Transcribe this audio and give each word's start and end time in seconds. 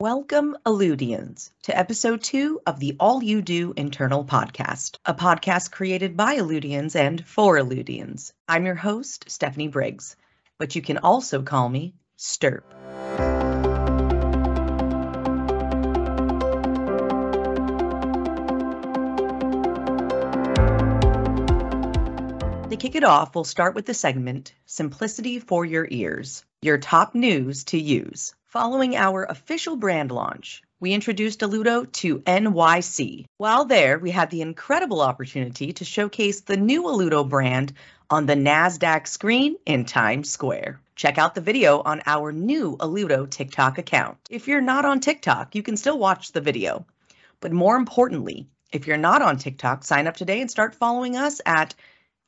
Welcome, 0.00 0.56
Alludians, 0.64 1.50
to 1.64 1.76
episode 1.76 2.22
two 2.22 2.60
of 2.64 2.78
the 2.78 2.94
All 3.00 3.20
You 3.20 3.42
Do 3.42 3.74
Internal 3.76 4.24
Podcast, 4.24 4.96
a 5.04 5.12
podcast 5.12 5.72
created 5.72 6.16
by 6.16 6.36
Alludians 6.36 6.94
and 6.94 7.26
for 7.26 7.56
Alludians. 7.56 8.32
I'm 8.46 8.64
your 8.64 8.76
host, 8.76 9.24
Stephanie 9.28 9.66
Briggs, 9.66 10.14
but 10.56 10.76
you 10.76 10.82
can 10.82 10.98
also 10.98 11.42
call 11.42 11.68
me 11.68 11.94
Stirp. 12.16 12.62
To 22.70 22.76
kick 22.76 22.94
it 22.94 23.02
off, 23.02 23.34
we'll 23.34 23.42
start 23.42 23.74
with 23.74 23.86
the 23.86 23.94
segment 23.94 24.54
Simplicity 24.64 25.40
for 25.40 25.64
Your 25.64 25.88
Ears, 25.90 26.44
your 26.62 26.78
top 26.78 27.16
news 27.16 27.64
to 27.64 27.80
use. 27.80 28.36
Following 28.48 28.96
our 28.96 29.24
official 29.24 29.76
brand 29.76 30.10
launch, 30.10 30.62
we 30.80 30.94
introduced 30.94 31.40
Alludo 31.40 31.84
to 31.92 32.20
NYC. 32.20 33.26
While 33.36 33.66
there, 33.66 33.98
we 33.98 34.10
had 34.10 34.30
the 34.30 34.40
incredible 34.40 35.02
opportunity 35.02 35.74
to 35.74 35.84
showcase 35.84 36.40
the 36.40 36.56
new 36.56 36.84
Alludo 36.84 37.28
brand 37.28 37.74
on 38.08 38.24
the 38.24 38.36
NASDAQ 38.36 39.06
screen 39.06 39.56
in 39.66 39.84
Times 39.84 40.30
Square. 40.30 40.80
Check 40.96 41.18
out 41.18 41.34
the 41.34 41.42
video 41.42 41.82
on 41.82 42.00
our 42.06 42.32
new 42.32 42.78
Alludo 42.78 43.28
TikTok 43.28 43.76
account. 43.76 44.16
If 44.30 44.48
you're 44.48 44.62
not 44.62 44.86
on 44.86 45.00
TikTok, 45.00 45.54
you 45.54 45.62
can 45.62 45.76
still 45.76 45.98
watch 45.98 46.32
the 46.32 46.40
video. 46.40 46.86
But 47.40 47.52
more 47.52 47.76
importantly, 47.76 48.46
if 48.72 48.86
you're 48.86 48.96
not 48.96 49.20
on 49.20 49.36
TikTok, 49.36 49.84
sign 49.84 50.06
up 50.06 50.16
today 50.16 50.40
and 50.40 50.50
start 50.50 50.74
following 50.74 51.18
us 51.18 51.42
at 51.44 51.74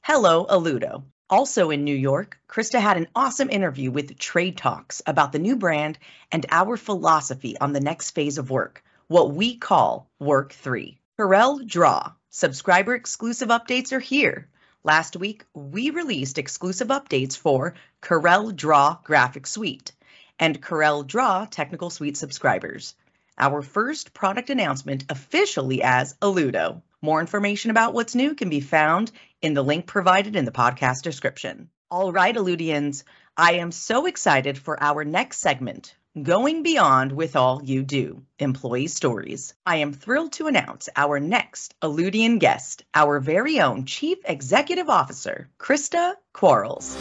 Hello 0.02 0.44
Alludo. 0.44 1.02
Also 1.30 1.70
in 1.70 1.84
New 1.84 1.94
York, 1.94 2.40
Christa 2.48 2.80
had 2.80 2.96
an 2.96 3.06
awesome 3.14 3.50
interview 3.50 3.92
with 3.92 4.18
TradeTalks 4.18 5.00
about 5.06 5.30
the 5.30 5.38
new 5.38 5.54
brand 5.54 5.96
and 6.32 6.44
our 6.50 6.76
philosophy 6.76 7.56
on 7.60 7.72
the 7.72 7.78
next 7.78 8.10
phase 8.10 8.36
of 8.36 8.50
work, 8.50 8.82
what 9.06 9.32
we 9.32 9.56
call 9.56 10.10
Work3. 10.20 10.96
Corel 11.16 11.64
Draw 11.64 12.10
subscriber 12.30 12.96
exclusive 12.96 13.48
updates 13.48 13.92
are 13.92 14.00
here. 14.00 14.48
Last 14.82 15.14
week, 15.14 15.44
we 15.54 15.90
released 15.90 16.36
exclusive 16.36 16.88
updates 16.88 17.38
for 17.38 17.74
CorelDRAW 18.02 19.04
Graphic 19.04 19.46
Suite 19.46 19.92
and 20.40 20.60
CorelDRAW 20.60 21.48
Technical 21.48 21.90
Suite 21.90 22.16
subscribers. 22.16 22.96
Our 23.38 23.62
first 23.62 24.12
product 24.12 24.50
announcement 24.50 25.04
officially 25.08 25.82
as 25.82 26.14
Alludo. 26.22 26.82
More 27.02 27.20
information 27.20 27.70
about 27.70 27.94
what's 27.94 28.14
new 28.14 28.34
can 28.34 28.50
be 28.50 28.60
found 28.60 29.10
in 29.40 29.54
the 29.54 29.64
link 29.64 29.86
provided 29.86 30.36
in 30.36 30.44
the 30.44 30.52
podcast 30.52 31.02
description. 31.02 31.70
All 31.90 32.12
right, 32.12 32.34
Alludians, 32.34 33.04
I 33.36 33.54
am 33.54 33.72
so 33.72 34.06
excited 34.06 34.58
for 34.58 34.82
our 34.82 35.04
next 35.04 35.38
segment, 35.38 35.94
Going 36.20 36.62
Beyond 36.62 37.12
with 37.12 37.36
All 37.36 37.62
You 37.64 37.82
Do 37.82 38.22
Employee 38.38 38.88
Stories. 38.88 39.54
I 39.64 39.76
am 39.76 39.92
thrilled 39.92 40.32
to 40.34 40.46
announce 40.46 40.88
our 40.94 41.20
next 41.20 41.74
Alludian 41.80 42.38
guest, 42.38 42.84
our 42.94 43.20
very 43.20 43.60
own 43.60 43.86
Chief 43.86 44.18
Executive 44.24 44.90
Officer, 44.90 45.48
Christa 45.58 46.14
Quarles. 46.32 46.96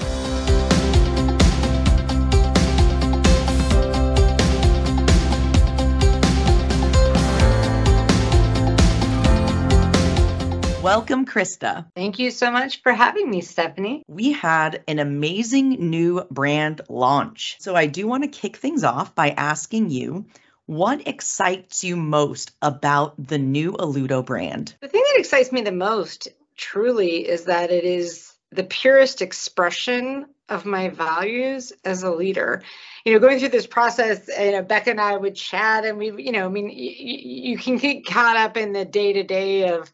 Welcome, 10.82 11.26
Christa. 11.26 11.88
Thank 11.94 12.20
you 12.20 12.32
so 12.32 12.52
much 12.52 12.82
for 12.82 12.94
having 12.94 13.30
me, 13.30 13.42
Stephanie. 13.42 14.02
We 14.08 14.32
had 14.32 14.82
an 14.88 15.00
amazing 15.00 15.90
new 15.90 16.26
brand 16.32 16.80
launch. 16.88 17.58
So 17.60 17.76
I 17.76 17.86
do 17.86 18.08
want 18.08 18.24
to 18.24 18.30
kick 18.30 18.56
things 18.56 18.86
off 18.86 19.14
by 19.14 19.32
asking 19.32 19.90
you 19.90 20.28
what 20.68 21.06
excites 21.06 21.84
you 21.84 21.98
most 21.98 22.52
about 22.62 23.16
the 23.18 23.38
new 23.38 23.74
Alludo 23.74 24.26
brand? 24.26 24.74
The 24.80 24.88
thing 24.88 25.04
that 25.12 25.20
excites 25.20 25.52
me 25.52 25.62
the 25.62 25.72
most, 25.74 26.30
truly, 26.56 27.28
is 27.28 27.46
that 27.46 27.72
it 27.72 27.84
is 27.84 28.32
the 28.52 28.64
purest 28.64 29.22
expression 29.22 30.28
of 30.48 30.66
my 30.66 30.90
values 30.90 31.74
as 31.84 32.04
a 32.04 32.12
leader. 32.12 32.64
You 33.04 33.14
know, 33.14 33.20
going 33.20 33.40
through 33.40 33.50
this 33.50 33.68
process, 33.68 34.30
you 34.40 34.52
know, 34.54 34.62
Becca 34.62 34.92
and 34.92 35.02
I 35.02 35.18
would 35.18 35.36
chat, 35.36 35.86
and 35.86 35.98
we, 35.98 36.24
you 36.24 36.32
know, 36.32 36.46
I 36.46 36.50
mean, 36.50 36.68
y- 36.68 36.74
you 36.74 37.58
can 37.58 37.78
get 37.78 38.06
caught 38.06 38.38
up 38.38 38.56
in 38.56 38.72
the 38.72 38.86
day 38.86 39.14
to 39.14 39.24
day 39.24 39.70
of 39.70 39.92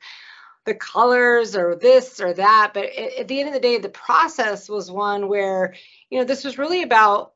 the 0.65 0.75
colors 0.75 1.55
or 1.55 1.75
this 1.75 2.19
or 2.19 2.33
that. 2.33 2.71
But 2.73 2.85
at 2.85 3.27
the 3.27 3.39
end 3.39 3.49
of 3.49 3.53
the 3.53 3.59
day, 3.59 3.77
the 3.77 3.89
process 3.89 4.67
was 4.67 4.91
one 4.91 5.27
where, 5.27 5.75
you 6.09 6.19
know, 6.19 6.25
this 6.25 6.43
was 6.43 6.57
really 6.57 6.83
about 6.83 7.33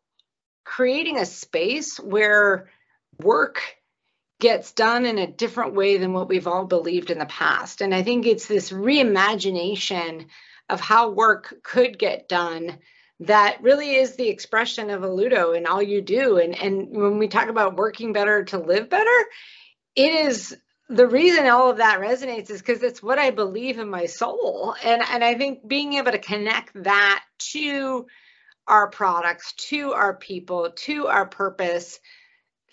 creating 0.64 1.18
a 1.18 1.26
space 1.26 2.00
where 2.00 2.70
work 3.20 3.62
gets 4.40 4.72
done 4.72 5.06
in 5.06 5.18
a 5.18 5.28
different 5.28 5.74
way 5.74 5.98
than 5.98 6.14
what 6.14 6.30
we've 6.30 6.48
all 6.48 6.66
believed 6.66 7.12
in 7.12 7.20
the 7.20 7.26
past. 7.26 7.82
And 7.82 7.94
I 7.94 8.04
think 8.04 8.26
it's 8.26 8.48
this 8.48 8.72
reimagination 8.72 10.28
of 10.70 10.80
how 10.80 11.10
work 11.10 11.56
could 11.64 12.00
get 12.00 12.30
done 12.30 12.80
that 13.22 13.62
really 13.62 13.96
is 13.96 14.16
the 14.16 14.30
expression 14.30 14.90
of 14.90 15.02
Alludo 15.02 15.56
and 15.56 15.68
all 15.68 15.82
you 15.82 16.02
do. 16.02 16.38
And 16.38 16.56
and 16.56 16.90
when 16.90 17.18
we 17.18 17.28
talk 17.28 17.50
about 17.50 17.76
working 17.76 18.14
better 18.14 18.46
to 18.46 18.58
live 18.58 18.90
better, 18.90 19.26
it 19.96 20.14
is 20.28 20.56
the 20.90 21.08
reason 21.08 21.48
all 21.48 21.70
of 21.70 21.78
that 21.78 22.00
resonates 22.00 22.50
is 22.50 22.60
because 22.60 22.82
it's 22.82 23.04
what 23.04 23.20
I 23.20 23.30
believe 23.30 23.78
in 23.78 23.90
my 23.90 24.08
soul. 24.08 24.76
And, 24.84 25.04
and 25.12 25.24
I 25.24 25.36
think 25.36 25.68
being 25.68 25.94
able 25.94 26.12
to 26.12 26.18
connect 26.18 26.84
that 26.84 27.24
to 27.52 28.08
our 28.68 28.90
products, 28.90 29.54
to 29.54 29.94
our 29.94 30.16
people, 30.16 30.72
to 30.72 31.08
our 31.08 31.28
purpose, 31.28 32.00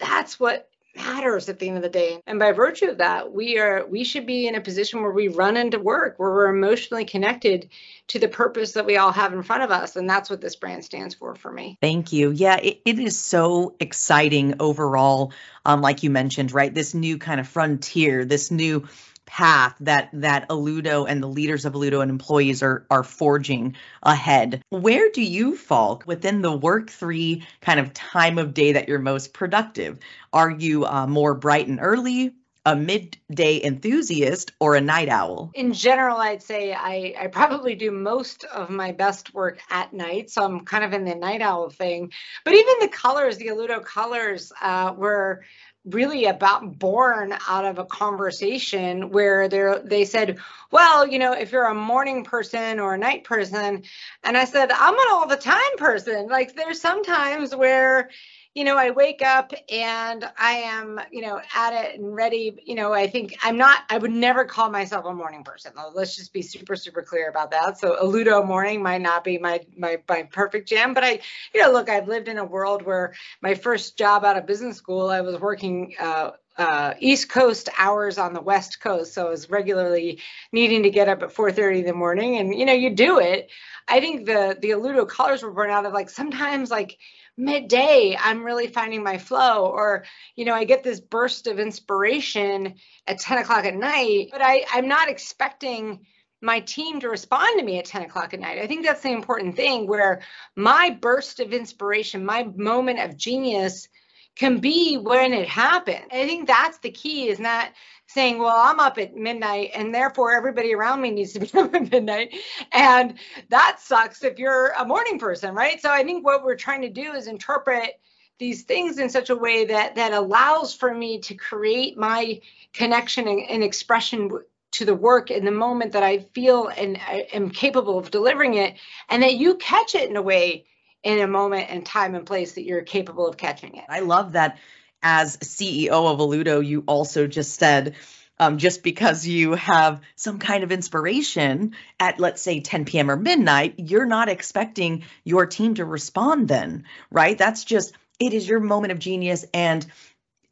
that's 0.01 0.41
what 0.41 0.69
matters 0.97 1.49
at 1.49 1.59
the 1.59 1.69
end 1.69 1.77
of 1.77 1.83
the 1.83 1.89
day. 1.89 2.21
And 2.27 2.39
by 2.39 2.53
virtue 2.53 2.87
of 2.87 2.99
that, 2.99 3.33
we 3.33 3.59
are 3.59 3.87
we 3.87 4.05
should 4.05 4.27
be 4.27 4.47
in 4.49 4.55
a 4.55 4.61
position 4.61 5.03
where 5.03 5.13
we 5.13 5.29
run 5.29 5.57
into 5.57 5.79
work, 5.79 6.19
where 6.19 6.31
we're 6.31 6.55
emotionally 6.55 7.05
connected 7.05 7.71
to 8.09 8.19
the 8.19 8.29
purpose 8.29 8.73
that 8.73 8.87
we 8.87 8.97
all 8.97 9.13
have 9.13 9.33
in 9.33 9.43
front 9.43 9.63
of 9.63 9.71
us. 9.71 9.97
And 9.97 10.09
that's 10.09 10.31
what 10.31 10.41
this 10.41 10.57
brand 10.57 10.85
stands 10.85 11.15
for 11.15 11.35
for 11.35 11.53
me. 11.53 11.79
Thank 11.81 12.13
you. 12.13 12.31
Yeah, 12.31 12.57
it, 12.57 12.81
it 12.85 12.99
is 12.99 13.19
so 13.19 13.75
exciting 13.81 14.57
overall. 14.61 15.33
Um, 15.65 15.81
like 15.81 16.03
you 16.03 16.11
mentioned, 16.11 16.53
right? 16.53 16.73
This 16.73 16.95
new 16.95 17.19
kind 17.19 17.41
of 17.41 17.49
frontier, 17.49 18.25
this 18.25 18.51
new 18.51 18.87
path 19.27 19.75
that 19.81 20.09
that 20.13 20.49
Alludo 20.49 21.09
and 21.09 21.23
the 21.23 21.29
leaders 21.29 21.65
of 21.65 21.75
Alludo 21.75 22.01
and 22.01 22.11
employees 22.11 22.63
are 22.63 22.87
are 22.91 23.03
forging 23.03 23.77
ahead. 24.03 24.63
Where 24.71 25.11
do 25.11 25.23
you 25.23 25.57
fall 25.57 26.03
within 26.07 26.43
the 26.43 26.57
work 26.57 26.91
three 26.91 27.45
kind 27.61 27.79
of 27.79 27.93
time 27.93 28.39
of 28.39 28.55
day 28.55 28.73
that 28.73 28.89
you're 28.89 28.99
most 28.99 29.35
productive? 29.35 29.99
Are 30.33 30.51
you 30.51 30.87
uh, 30.87 31.07
more 31.07 31.35
bright 31.35 31.69
and 31.69 31.79
early? 31.83 32.35
a 32.67 32.75
midday 32.75 33.63
enthusiast 33.63 34.51
or 34.59 34.75
a 34.75 34.81
night 34.81 35.09
owl? 35.09 35.53
In 35.55 35.73
general, 35.73 36.17
I'd 36.17 36.43
say 36.43 36.75
I, 36.75 37.15
I 37.19 37.29
probably 37.29 37.77
do 37.77 37.93
most 37.93 38.43
of 38.43 38.71
my 38.71 38.91
best 38.91 39.33
work 39.33 39.61
at 39.71 39.93
night. 39.93 40.31
So 40.31 40.45
I'm 40.45 40.65
kind 40.65 40.83
of 40.83 40.93
in 40.93 41.05
the 41.05 41.15
night 41.15 41.43
owl 41.43 41.71
thing. 41.71 42.13
But 42.45 42.55
even 42.55 42.75
the 42.81 42.89
colors, 42.89 43.37
the 43.37 43.47
Alludo 43.47 43.85
colors, 43.85 44.53
uh, 44.61 44.93
were 44.97 45.45
really 45.87 46.27
about 46.27 46.79
born 46.79 47.35
out 47.49 47.65
of 47.65 47.79
a 47.79 47.85
conversation 47.85 49.11
where 49.11 49.49
they 49.49 49.75
they 49.85 50.05
said, 50.05 50.39
well, 50.71 51.07
you 51.07 51.19
know, 51.19 51.33
if 51.33 51.53
you're 51.53 51.67
a 51.67 51.75
morning 51.75 52.25
person 52.25 52.81
or 52.81 52.95
a 52.95 52.99
night 52.99 53.25
person, 53.25 53.83
and 54.25 54.37
I 54.37 54.45
said, 54.45 54.71
I'm 54.73 54.95
an 54.95 55.07
all 55.11 55.27
the 55.29 55.37
time 55.37 55.77
person. 55.79 56.29
Like 56.29 56.55
there's 56.55 56.81
sometimes 56.81 57.55
where 57.55 58.11
you 58.57 58.65
know, 58.65 58.79
I 58.79 58.89
wake 58.89 59.21
up 59.21 59.53
and 59.71 60.25
I 60.39 60.53
am, 60.53 60.99
you 61.13 61.21
know, 61.21 61.43
at 61.55 61.75
it 61.75 62.01
and 62.01 62.17
ready. 62.17 62.59
You 62.65 62.75
know, 62.75 62.91
I 62.91 63.07
think 63.07 63.37
I'm 63.43 63.59
not, 63.59 63.81
I 63.91 63.99
would 63.99 64.11
never 64.11 64.47
call 64.47 64.71
myself 64.71 65.05
a 65.05 65.13
morning 65.13 65.45
person. 65.45 65.73
Let's 65.93 66.17
just 66.17 66.33
be 66.33 66.41
super, 66.41 66.75
super 66.75 67.03
clear 67.03 67.29
about 67.29 67.51
that. 67.51 67.79
So 67.79 68.03
Alludo 68.03 68.47
morning 68.47 68.83
might 68.83 69.03
not 69.03 69.25
be 69.25 69.37
my, 69.37 69.61
my, 69.77 69.99
my 70.09 70.23
perfect 70.23 70.71
jam, 70.71 70.95
but 70.95 71.05
I, 71.05 71.21
you 71.55 71.61
know, 71.61 71.71
look, 71.71 71.91
I've 71.91 72.09
lived 72.09 72.29
in 72.29 72.39
a 72.39 72.47
world 72.47 72.81
where 72.81 73.13
my 73.43 73.53
first 73.53 73.99
job 73.99 74.25
out 74.25 74.39
of 74.39 74.47
business 74.47 74.79
school, 74.79 75.11
I 75.11 75.21
was 75.21 75.39
working, 75.39 75.93
uh, 76.01 76.31
uh, 76.57 76.95
East 76.99 77.29
Coast 77.29 77.69
hours 77.77 78.17
on 78.17 78.33
the 78.33 78.41
West 78.41 78.81
Coast, 78.81 79.13
so 79.13 79.27
I 79.27 79.31
was 79.31 79.51
regularly 79.51 80.23
needing 80.53 80.85
to 80.85 80.91
get 80.91 81.07
up 81.07 81.23
at 81.23 81.29
4:30 81.31 81.81
in 81.81 81.85
the 81.85 81.93
morning, 81.93 82.39
and 82.39 82.55
you 82.55 82.65
know 82.65 82.73
you 82.73 82.95
do 82.95 83.19
it. 83.19 83.51
I 83.87 84.01
think 84.01 84.25
the 84.25 84.57
the 84.59 84.71
Alludo 84.71 85.07
colors 85.07 85.43
were 85.43 85.53
born 85.53 85.69
out 85.69 85.85
of 85.85 85.93
like 85.93 86.09
sometimes 86.09 86.71
like 86.71 86.97
midday 87.37 88.17
i'm 88.21 88.45
really 88.45 88.67
finding 88.67 89.03
my 89.03 89.19
flow 89.19 89.67
or 89.67 90.05
you 90.37 90.45
know 90.45 90.55
i 90.55 90.65
get 90.65 90.83
this 90.83 91.01
burst 91.01 91.47
of 91.47 91.59
inspiration 91.59 92.75
at 93.07 93.19
10 93.19 93.39
o'clock 93.39 93.65
at 93.65 93.75
night 93.75 94.29
but 94.33 94.41
i 94.43 94.65
i'm 94.73 94.89
not 94.89 95.09
expecting 95.09 96.01
my 96.43 96.61
team 96.61 97.01
to 97.01 97.09
respond 97.09 97.59
to 97.59 97.65
me 97.65 97.79
at 97.79 97.87
10 97.87 98.03
o'clock 98.03 98.35
at 98.35 98.41
night. 98.41 98.59
I 98.59 98.67
think 98.67 98.85
that's 98.85 99.01
the 99.01 99.11
important 99.11 99.57
thing 99.57 99.87
where 99.87 100.21
my 100.55 100.91
burst 101.01 101.41
of 101.41 101.53
inspiration 101.53 102.25
my 102.25 102.45
moment 102.55 103.01
of 103.01 103.17
genius 103.17 103.89
can 104.37 104.59
be 104.59 104.97
when 104.97 105.33
it 105.33 105.49
happened. 105.49 106.05
I 106.13 106.27
think 106.27 106.47
that's 106.47 106.79
the 106.79 106.91
key 106.91 107.29
is 107.29 107.41
not 107.41 107.71
saying, 108.07 108.39
well, 108.39 108.57
I'm 108.57 108.79
up 108.79 108.99
at 108.99 109.17
midnight 109.17 109.71
and 109.75 109.95
therefore 109.95 110.35
everybody 110.35 110.75
around 110.75 111.01
me 111.01 111.11
needs 111.11 111.33
to 111.33 111.41
be 111.41 111.51
up 111.59 111.75
at 111.75 111.91
midnight. 111.91 112.35
And 112.73 113.15
that 113.49 113.81
sucks 113.81 114.23
if 114.23 114.39
you're 114.39 114.69
a 114.79 114.85
morning 114.85 115.19
person, 115.19 115.55
right? 115.55 115.81
So 115.81 115.91
I 115.91 116.05
think 116.05 116.25
what 116.25 116.45
we're 116.45 116.57
trying 116.57 116.83
to 116.83 116.91
do 116.91 117.13
is 117.13 117.27
interpret 117.27 117.99
these 118.39 118.63
things 118.63 118.99
in 118.99 119.09
such 119.09 119.31
a 119.31 119.37
way 119.37 119.65
that 119.65 119.95
that 119.95 120.13
allows 120.13 120.75
for 120.75 120.95
me 120.95 121.19
to 121.21 121.35
create 121.35 121.97
my 121.97 122.41
connection 122.75 123.27
and, 123.29 123.41
and 123.49 123.65
expression 123.65 124.31
to 124.73 124.85
the 124.85 124.95
work 124.95 125.31
in 125.31 125.47
the 125.47 125.51
moment 125.51 125.93
that 125.93 126.03
I 126.03 126.19
feel 126.19 126.69
and 126.69 126.99
I 126.99 127.27
am 127.33 127.51
capable 127.51 127.99
of 127.99 128.11
delivering 128.11 128.55
it, 128.55 128.75
and 129.09 129.23
that 129.23 129.37
you 129.37 129.55
catch 129.57 129.95
it 129.95 130.11
in 130.11 130.17
a 130.17 130.23
way 130.23 130.67
in 131.07 131.21
a 131.21 131.27
moment 131.29 131.71
and 131.71 131.87
time 131.87 132.17
and 132.17 132.27
place 132.27 132.55
that 132.55 132.65
you're 132.65 132.83
capable 132.83 133.29
of 133.29 133.37
catching 133.37 133.77
it. 133.77 133.85
I 133.89 134.01
love 134.01 134.33
that 134.33 134.59
as 135.01 135.37
CEO 135.37 135.91
of 135.91 136.19
Alludo, 136.19 136.67
you 136.67 136.83
also 136.89 137.29
just 137.29 137.61
said, 137.61 137.95
um, 138.41 138.59
just 138.59 138.83
because 138.83 139.25
you 139.25 139.53
have 139.53 140.01
some 140.17 140.41
kind 140.41 140.65
of 140.65 140.73
inspiration 140.73 141.77
at, 142.01 142.19
let's 142.19 142.43
say, 142.43 142.59
10 142.59 142.87
p.m. 142.87 143.09
or 143.09 143.17
midnight, 143.17 143.75
you're 143.79 144.05
not 144.05 144.29
expecting 144.29 145.05
your 145.23 145.47
team 145.47 145.77
to 145.77 145.85
respond 145.85 146.49
then, 146.49 146.87
right? 147.13 147.39
That's 147.39 147.63
just, 147.63 147.95
it 148.19 148.33
is 148.33 148.49
your 148.49 148.59
moment 148.59 148.91
of 148.91 148.99
genius. 148.99 149.45
And 149.55 149.87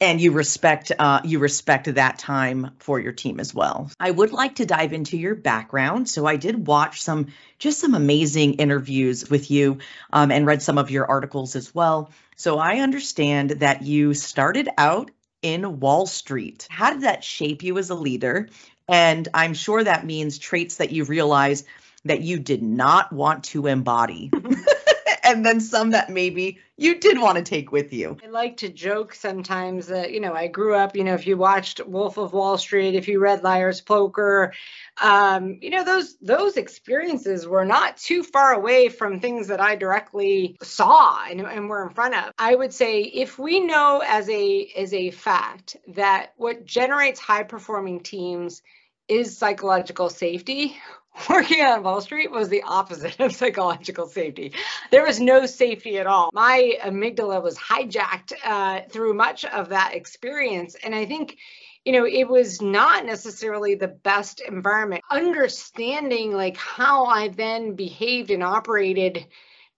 and 0.05 0.21
you 0.21 0.31
respect 0.31 0.91
uh, 0.99 1.19
you 1.23 1.39
respect 1.39 1.93
that 1.95 2.19
time 2.19 2.71
for 2.77 2.99
your 2.99 3.11
team 3.11 3.39
as 3.39 3.55
well. 3.55 3.89
I 3.99 4.11
would 4.11 4.31
like 4.31 4.55
to 4.55 4.65
dive 4.65 4.93
into 4.93 5.17
your 5.17 5.33
background. 5.33 6.07
So 6.07 6.27
I 6.27 6.35
did 6.35 6.67
watch 6.67 7.01
some 7.01 7.33
just 7.57 7.79
some 7.79 7.95
amazing 7.95 8.55
interviews 8.55 9.27
with 9.29 9.49
you 9.49 9.79
um, 10.13 10.31
and 10.31 10.45
read 10.45 10.61
some 10.61 10.77
of 10.77 10.91
your 10.91 11.09
articles 11.09 11.55
as 11.55 11.73
well. 11.73 12.11
So 12.35 12.59
I 12.59 12.81
understand 12.81 13.49
that 13.61 13.81
you 13.81 14.13
started 14.13 14.69
out 14.77 15.09
in 15.41 15.79
Wall 15.79 16.05
Street. 16.05 16.67
How 16.69 16.91
did 16.91 17.01
that 17.01 17.23
shape 17.23 17.63
you 17.63 17.79
as 17.79 17.89
a 17.89 17.95
leader? 17.95 18.49
And 18.87 19.27
I'm 19.33 19.55
sure 19.55 19.83
that 19.83 20.05
means 20.05 20.37
traits 20.37 20.75
that 20.75 20.91
you 20.91 21.05
realize 21.05 21.63
that 22.03 22.21
you 22.21 22.37
did 22.37 22.61
not 22.61 23.11
want 23.11 23.45
to 23.45 23.65
embody. 23.65 24.31
and 25.25 25.45
then 25.45 25.59
some 25.59 25.91
that 25.91 26.09
maybe 26.09 26.59
you 26.77 26.99
did 26.99 27.19
want 27.19 27.37
to 27.37 27.43
take 27.43 27.71
with 27.71 27.93
you. 27.93 28.17
I 28.23 28.27
like 28.27 28.57
to 28.57 28.69
joke 28.69 29.13
sometimes 29.13 29.87
that, 29.87 30.11
you 30.11 30.19
know, 30.19 30.33
I 30.33 30.47
grew 30.47 30.75
up, 30.75 30.95
you 30.95 31.03
know, 31.03 31.13
if 31.13 31.25
you 31.25 31.37
watched 31.37 31.85
Wolf 31.85 32.17
of 32.17 32.33
Wall 32.33 32.57
Street, 32.57 32.95
if 32.95 33.07
you 33.07 33.19
read 33.19 33.43
Liar's 33.43 33.79
Poker, 33.79 34.53
um, 35.01 35.57
you 35.61 35.69
know, 35.69 35.83
those 35.83 36.17
those 36.17 36.57
experiences 36.57 37.47
were 37.47 37.65
not 37.65 37.97
too 37.97 38.23
far 38.23 38.53
away 38.53 38.89
from 38.89 39.19
things 39.19 39.47
that 39.47 39.61
I 39.61 39.75
directly 39.75 40.57
saw 40.61 41.25
and, 41.25 41.41
and 41.41 41.69
were 41.69 41.87
in 41.87 41.93
front 41.93 42.15
of. 42.15 42.33
I 42.37 42.53
would 42.53 42.73
say 42.73 43.01
if 43.01 43.39
we 43.39 43.61
know 43.61 44.03
as 44.05 44.29
a 44.29 44.71
as 44.77 44.93
a 44.93 45.11
fact 45.11 45.77
that 45.89 46.33
what 46.37 46.65
generates 46.65 47.19
high 47.19 47.43
performing 47.43 48.01
teams 48.01 48.61
is 49.07 49.37
psychological 49.37 50.09
safety, 50.09 50.75
working 51.29 51.61
on 51.61 51.83
Wall 51.83 52.01
Street 52.01 52.31
was 52.31 52.49
the 52.49 52.63
opposite 52.63 53.19
of 53.19 53.33
psychological 53.33 54.07
safety. 54.07 54.53
There 54.91 55.05
was 55.05 55.19
no 55.19 55.45
safety 55.45 55.97
at 55.97 56.07
all. 56.07 56.29
My 56.33 56.73
amygdala 56.83 57.41
was 57.41 57.57
hijacked 57.57 58.33
uh, 58.43 58.81
through 58.89 59.13
much 59.13 59.45
of 59.45 59.69
that 59.69 59.93
experience. 59.93 60.75
And 60.75 60.93
I 60.93 61.05
think, 61.05 61.37
you 61.85 61.93
know, 61.93 62.05
it 62.05 62.27
was 62.27 62.61
not 62.61 63.05
necessarily 63.05 63.75
the 63.75 63.87
best 63.87 64.41
environment. 64.41 65.03
Understanding 65.09 66.33
like 66.33 66.57
how 66.57 67.05
I 67.05 67.29
then 67.29 67.75
behaved 67.75 68.31
and 68.31 68.43
operated 68.43 69.25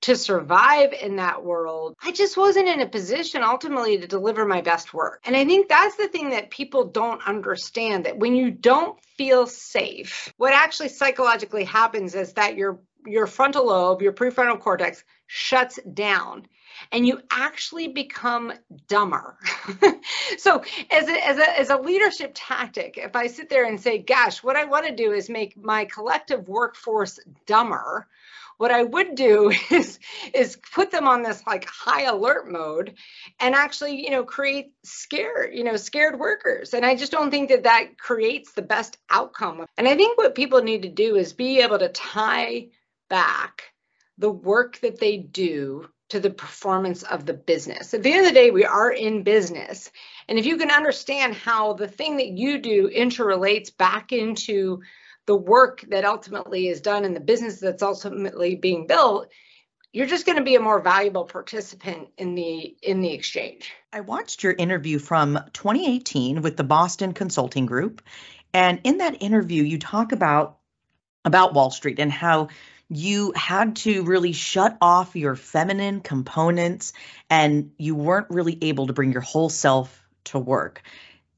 to 0.02 0.16
survive 0.16 0.94
in 0.94 1.16
that 1.16 1.44
world, 1.44 1.96
I 2.04 2.12
just 2.12 2.38
wasn't 2.38 2.68
in 2.68 2.82
a 2.82 2.88
position 2.88 3.44
ultimately 3.44 3.98
to 3.98 4.08
deliver 4.08 4.46
my 4.46 4.62
best 4.62 4.94
work. 4.94 5.22
And 5.26 5.36
I 5.36 5.46
think 5.46 5.70
that's 5.70 5.96
the 5.96 6.08
thing 6.08 6.30
that 6.32 6.52
people 6.52 6.86
don't 6.86 7.26
understand 7.28 8.06
that 8.06 8.18
when 8.18 8.36
you 8.36 8.52
don't 8.52 9.00
feel 9.18 9.48
safe, 9.48 10.32
what 10.38 10.54
actually 10.54 10.90
psychologically 10.90 11.64
happens 11.64 12.16
is 12.16 12.34
that 12.34 12.56
your 12.56 12.80
your 13.06 13.26
frontal 13.26 13.68
lobe, 13.68 14.02
your 14.02 14.12
prefrontal 14.12 14.60
cortex 14.60 15.04
shuts 15.28 15.80
down 15.94 16.46
and 16.92 17.08
you 17.08 17.22
actually 17.32 17.88
become 17.88 18.54
dumber. 18.88 19.38
so 20.38 20.62
as 20.92 21.08
a, 21.08 21.28
as 21.28 21.38
a 21.38 21.60
as 21.60 21.70
a 21.70 21.78
leadership 21.78 22.32
tactic, 22.36 22.98
if 22.98 23.16
I 23.16 23.28
sit 23.28 23.50
there 23.50 23.66
and 23.66 23.80
say, 23.80 23.98
gosh, 23.98 24.44
what 24.44 24.56
I 24.56 24.66
want 24.66 24.88
to 24.88 24.96
do 24.96 25.12
is 25.12 25.30
make 25.30 25.58
my 25.58 25.86
collective 25.86 26.48
workforce 26.48 27.20
dumber, 27.46 28.08
what 28.58 28.72
I 28.72 28.84
would 28.84 29.16
do 29.16 29.52
is 29.72 30.00
is 30.34 30.58
put 30.74 30.92
them 30.92 31.08
on 31.08 31.24
this 31.24 31.44
like 31.48 31.66
high 31.66 32.04
alert 32.04 32.52
mode 32.52 32.96
and 33.40 33.56
actually, 33.56 34.04
you 34.04 34.12
know, 34.12 34.24
create 34.24 34.74
scared, 34.84 35.54
you 35.54 35.64
know, 35.64 35.76
scared 35.78 36.20
workers. 36.20 36.74
And 36.74 36.86
I 36.86 36.96
just 36.96 37.12
don't 37.12 37.32
think 37.32 37.50
that 37.50 37.64
that 37.64 37.98
creates 37.98 38.54
the 38.54 38.62
best 38.62 38.98
outcome. 39.10 39.66
And 39.78 39.88
I 39.88 39.96
think 39.96 40.18
what 40.18 40.36
people 40.36 40.62
need 40.62 40.84
to 40.84 40.90
do 40.90 41.16
is 41.16 41.34
be 41.34 41.62
able 41.62 41.80
to 41.80 41.90
tie 41.90 42.68
back 43.10 43.64
the 44.18 44.32
work 44.32 44.80
that 44.80 45.00
they 45.00 45.18
do 45.18 45.88
to 46.10 46.20
the 46.20 46.30
performance 46.30 47.04
of 47.04 47.26
the 47.26 47.34
business. 47.34 47.94
At 47.94 48.02
the 48.02 48.14
end 48.14 48.22
of 48.22 48.28
the 48.28 48.40
day, 48.40 48.50
we 48.50 48.66
are 48.66 48.92
in 48.92 49.24
business. 49.24 49.92
And 50.30 50.40
if 50.40 50.46
you 50.46 50.58
can 50.58 50.72
understand 50.72 51.36
how 51.36 51.74
the 51.74 51.88
thing 51.88 52.18
that 52.18 52.30
you 52.30 52.60
do 52.60 52.90
interrelates 52.90 53.76
back 53.76 54.14
into 54.14 54.82
the 55.28 55.36
work 55.36 55.86
that 55.90 56.06
ultimately 56.06 56.68
is 56.68 56.82
done 56.82 57.06
and 57.06 57.16
the 57.16 57.22
business 57.22 57.60
that's 57.60 57.84
ultimately 57.84 58.56
being 58.56 58.88
built 58.88 59.30
you're 59.94 60.08
just 60.08 60.26
going 60.26 60.38
to 60.38 60.44
be 60.44 60.56
a 60.56 60.60
more 60.60 60.82
valuable 60.82 61.24
participant 61.24 62.10
in 62.18 62.36
the 62.36 62.76
in 62.82 63.02
the 63.02 63.14
exchange. 63.14 63.72
I 63.92 64.02
watched 64.02 64.44
your 64.44 64.54
interview 64.54 65.00
from 65.00 65.40
2018 65.54 66.42
with 66.42 66.58
the 66.58 66.64
boston 66.64 67.14
consulting 67.14 67.66
group 67.66 68.02
and 68.54 68.82
in 68.84 69.00
that 69.00 69.22
interview 69.22 69.64
you 69.64 69.80
talk 69.80 70.12
about 70.12 70.58
about 71.26 71.54
wall 71.54 71.72
street 71.72 72.00
and 72.00 72.12
how 72.12 72.50
you 72.90 73.34
had 73.36 73.76
to 73.78 74.04
really 74.04 74.32
shut 74.32 74.78
off 74.82 75.16
your 75.16 75.36
feminine 75.36 76.00
components 76.02 76.94
and 77.30 77.72
you 77.78 77.96
weren't 77.96 78.30
really 78.30 78.58
able 78.62 78.88
to 78.88 78.94
bring 78.94 79.12
your 79.12 79.22
whole 79.22 79.50
self 79.50 80.08
to 80.26 80.40
work 80.40 80.84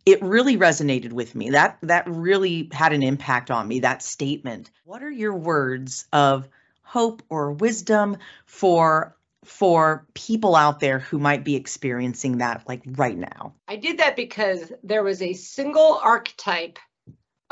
it 0.09 0.23
really 0.23 0.57
resonated 0.57 1.13
with 1.13 1.35
me. 1.35 1.51
That 1.51 1.77
that 1.83 2.07
really 2.07 2.69
had 2.71 2.93
an 2.93 3.03
impact 3.03 3.51
on 3.51 3.67
me 3.67 3.81
that 3.81 4.01
statement. 4.01 4.71
What 4.83 5.03
are 5.03 5.11
your 5.11 5.35
words 5.35 6.07
of 6.11 6.47
hope 6.81 7.21
or 7.29 7.51
wisdom 7.51 8.17
for 8.45 9.15
for 9.43 10.07
people 10.15 10.55
out 10.55 10.79
there 10.79 10.99
who 10.99 11.19
might 11.19 11.43
be 11.43 11.55
experiencing 11.55 12.39
that 12.39 12.67
like 12.67 12.81
right 12.85 13.17
now? 13.17 13.53
I 13.67 13.75
did 13.75 13.99
that 13.99 14.15
because 14.15 14.71
there 14.83 15.03
was 15.03 15.21
a 15.21 15.33
single 15.33 15.99
archetype 16.03 16.79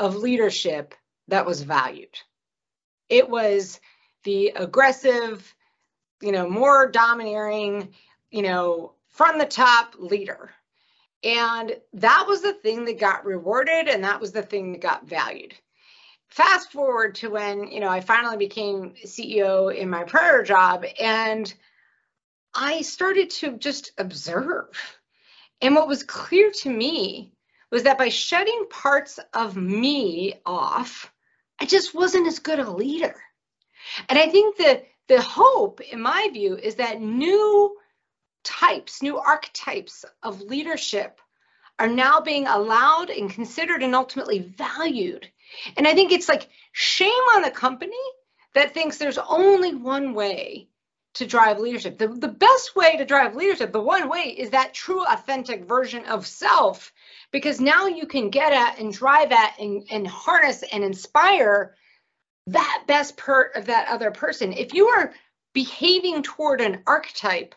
of 0.00 0.16
leadership 0.16 0.94
that 1.28 1.46
was 1.46 1.62
valued. 1.62 2.18
It 3.08 3.28
was 3.28 3.80
the 4.24 4.48
aggressive, 4.56 5.54
you 6.20 6.32
know, 6.32 6.48
more 6.48 6.90
domineering, 6.90 7.94
you 8.30 8.42
know, 8.42 8.94
from 9.08 9.38
the 9.38 9.46
top 9.46 9.94
leader 9.98 10.50
and 11.24 11.76
that 11.94 12.24
was 12.28 12.42
the 12.42 12.52
thing 12.52 12.84
that 12.84 13.00
got 13.00 13.24
rewarded 13.24 13.88
and 13.88 14.04
that 14.04 14.20
was 14.20 14.32
the 14.32 14.42
thing 14.42 14.72
that 14.72 14.80
got 14.80 15.06
valued. 15.06 15.54
Fast 16.28 16.72
forward 16.72 17.14
to 17.16 17.30
when, 17.30 17.68
you 17.68 17.80
know, 17.80 17.88
I 17.88 18.00
finally 18.00 18.36
became 18.36 18.94
CEO 19.04 19.74
in 19.74 19.90
my 19.90 20.04
prior 20.04 20.42
job 20.42 20.84
and 21.00 21.52
I 22.54 22.82
started 22.82 23.30
to 23.30 23.56
just 23.56 23.92
observe. 23.98 24.68
And 25.60 25.74
what 25.74 25.88
was 25.88 26.02
clear 26.02 26.52
to 26.62 26.70
me 26.70 27.32
was 27.70 27.82
that 27.82 27.98
by 27.98 28.08
shutting 28.08 28.66
parts 28.70 29.18
of 29.34 29.56
me 29.56 30.34
off, 30.46 31.12
I 31.60 31.66
just 31.66 31.94
wasn't 31.94 32.28
as 32.28 32.38
good 32.38 32.60
a 32.60 32.70
leader. 32.70 33.16
And 34.08 34.18
I 34.18 34.28
think 34.28 34.56
that 34.58 34.86
the 35.08 35.20
hope, 35.20 35.80
in 35.80 36.00
my 36.00 36.28
view, 36.32 36.56
is 36.56 36.76
that 36.76 37.00
new 37.00 37.76
types, 38.48 39.02
new 39.02 39.18
archetypes 39.18 40.06
of 40.22 40.40
leadership 40.40 41.20
are 41.78 41.86
now 41.86 42.20
being 42.20 42.46
allowed 42.46 43.10
and 43.10 43.30
considered 43.30 43.82
and 43.82 43.94
ultimately 43.94 44.38
valued. 44.38 45.28
And 45.76 45.86
I 45.86 45.94
think 45.94 46.10
it's 46.10 46.28
like 46.28 46.48
shame 46.72 47.10
on 47.36 47.42
the 47.42 47.50
company 47.50 47.92
that 48.54 48.72
thinks 48.72 48.96
there's 48.96 49.18
only 49.18 49.74
one 49.74 50.14
way 50.14 50.68
to 51.14 51.26
drive 51.26 51.58
leadership. 51.58 51.98
The, 51.98 52.08
the 52.08 52.28
best 52.28 52.74
way 52.74 52.96
to 52.96 53.04
drive 53.04 53.36
leadership, 53.36 53.72
the 53.72 53.80
one 53.80 54.08
way, 54.08 54.34
is 54.38 54.50
that 54.50 54.74
true, 54.74 55.04
authentic 55.04 55.64
version 55.64 56.06
of 56.06 56.26
self, 56.26 56.92
because 57.30 57.60
now 57.60 57.86
you 57.86 58.06
can 58.06 58.30
get 58.30 58.52
at 58.52 58.78
and 58.78 58.92
drive 58.92 59.30
at 59.30 59.54
and, 59.58 59.86
and 59.90 60.06
harness 60.06 60.64
and 60.72 60.82
inspire 60.82 61.74
that 62.46 62.84
best 62.86 63.16
part 63.16 63.56
of 63.56 63.66
that 63.66 63.88
other 63.88 64.10
person. 64.10 64.52
If 64.52 64.72
you 64.72 64.88
are 64.88 65.12
behaving 65.52 66.22
toward 66.22 66.60
an 66.60 66.82
archetype 66.86 67.54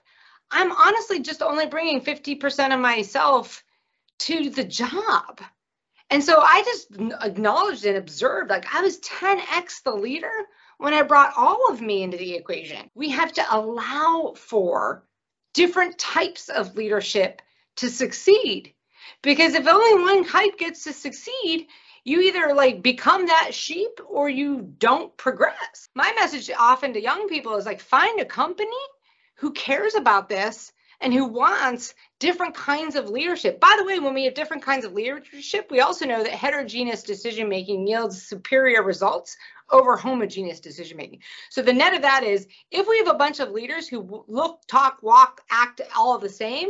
I'm 0.52 0.72
honestly 0.72 1.20
just 1.22 1.42
only 1.42 1.68
bringing 1.68 2.02
50% 2.02 2.74
of 2.74 2.80
myself 2.80 3.64
to 4.20 4.50
the 4.50 4.64
job. 4.64 5.42
And 6.10 6.24
so 6.24 6.40
I 6.40 6.62
just 6.64 6.92
acknowledged 7.22 7.86
and 7.86 7.98
observed 7.98 8.50
like 8.50 8.66
I 8.74 8.82
was 8.82 9.00
10x 9.00 9.84
the 9.84 9.92
leader 9.92 10.32
when 10.78 10.94
I 10.94 11.04
brought 11.04 11.34
all 11.38 11.72
of 11.72 11.82
me 11.82 12.04
into 12.04 12.18
the 12.18 12.34
equation. 12.34 12.90
We 12.94 13.10
have 13.12 13.32
to 13.34 13.46
allow 13.50 14.34
for 14.36 15.06
different 15.54 15.98
types 15.98 16.50
of 16.50 16.76
leadership 16.76 17.42
to 17.78 17.90
succeed. 17.90 18.74
Because 19.22 19.54
if 19.54 19.68
only 19.68 20.04
one 20.04 20.26
type 20.26 20.58
gets 20.58 20.84
to 20.84 20.94
succeed, 20.94 21.68
you 22.04 22.22
either 22.22 22.54
like 22.54 22.82
become 22.82 23.28
that 23.28 23.54
sheep 23.54 24.00
or 24.08 24.28
you 24.28 24.74
don't 24.80 25.16
progress. 25.18 25.88
My 25.96 26.12
message 26.16 26.50
often 26.58 26.94
to 26.94 27.02
young 27.02 27.30
people 27.30 27.56
is 27.56 27.66
like 27.66 27.80
find 27.80 28.20
a 28.20 28.26
company 28.26 28.70
who 29.42 29.52
cares 29.54 29.96
about 29.96 30.30
this 30.30 30.72
and 31.02 31.12
who 31.12 31.26
wants 31.26 31.96
different 32.20 32.54
kinds 32.54 32.96
of 32.96 33.10
leadership. 33.10 33.60
By 33.60 33.76
the 33.80 33.84
way, 33.84 33.98
when 33.98 34.14
we 34.14 34.26
have 34.26 34.36
different 34.36 34.62
kinds 34.62 34.86
of 34.86 34.94
leadership, 34.94 35.72
we 35.72 35.80
also 35.80 36.06
know 36.06 36.22
that 36.22 36.32
heterogeneous 36.32 37.02
decision 37.02 37.50
making 37.50 37.88
yields 37.88 38.22
superior 38.22 38.84
results 38.84 39.36
over 39.72 39.98
homogeneous 39.98 40.60
decision 40.60 40.96
making. 40.96 41.22
So 41.50 41.64
the 41.64 41.74
net 41.74 41.96
of 41.96 42.04
that 42.04 42.24
is 42.24 42.48
if 42.70 42.88
we 42.88 43.00
have 43.00 43.08
a 43.08 43.16
bunch 43.16 43.40
of 43.40 43.50
leaders 43.50 43.88
who 43.88 44.24
look, 44.28 44.60
talk, 44.68 45.00
walk, 45.02 45.42
act 45.50 45.82
all 45.98 46.20
the 46.20 46.30
same, 46.30 46.70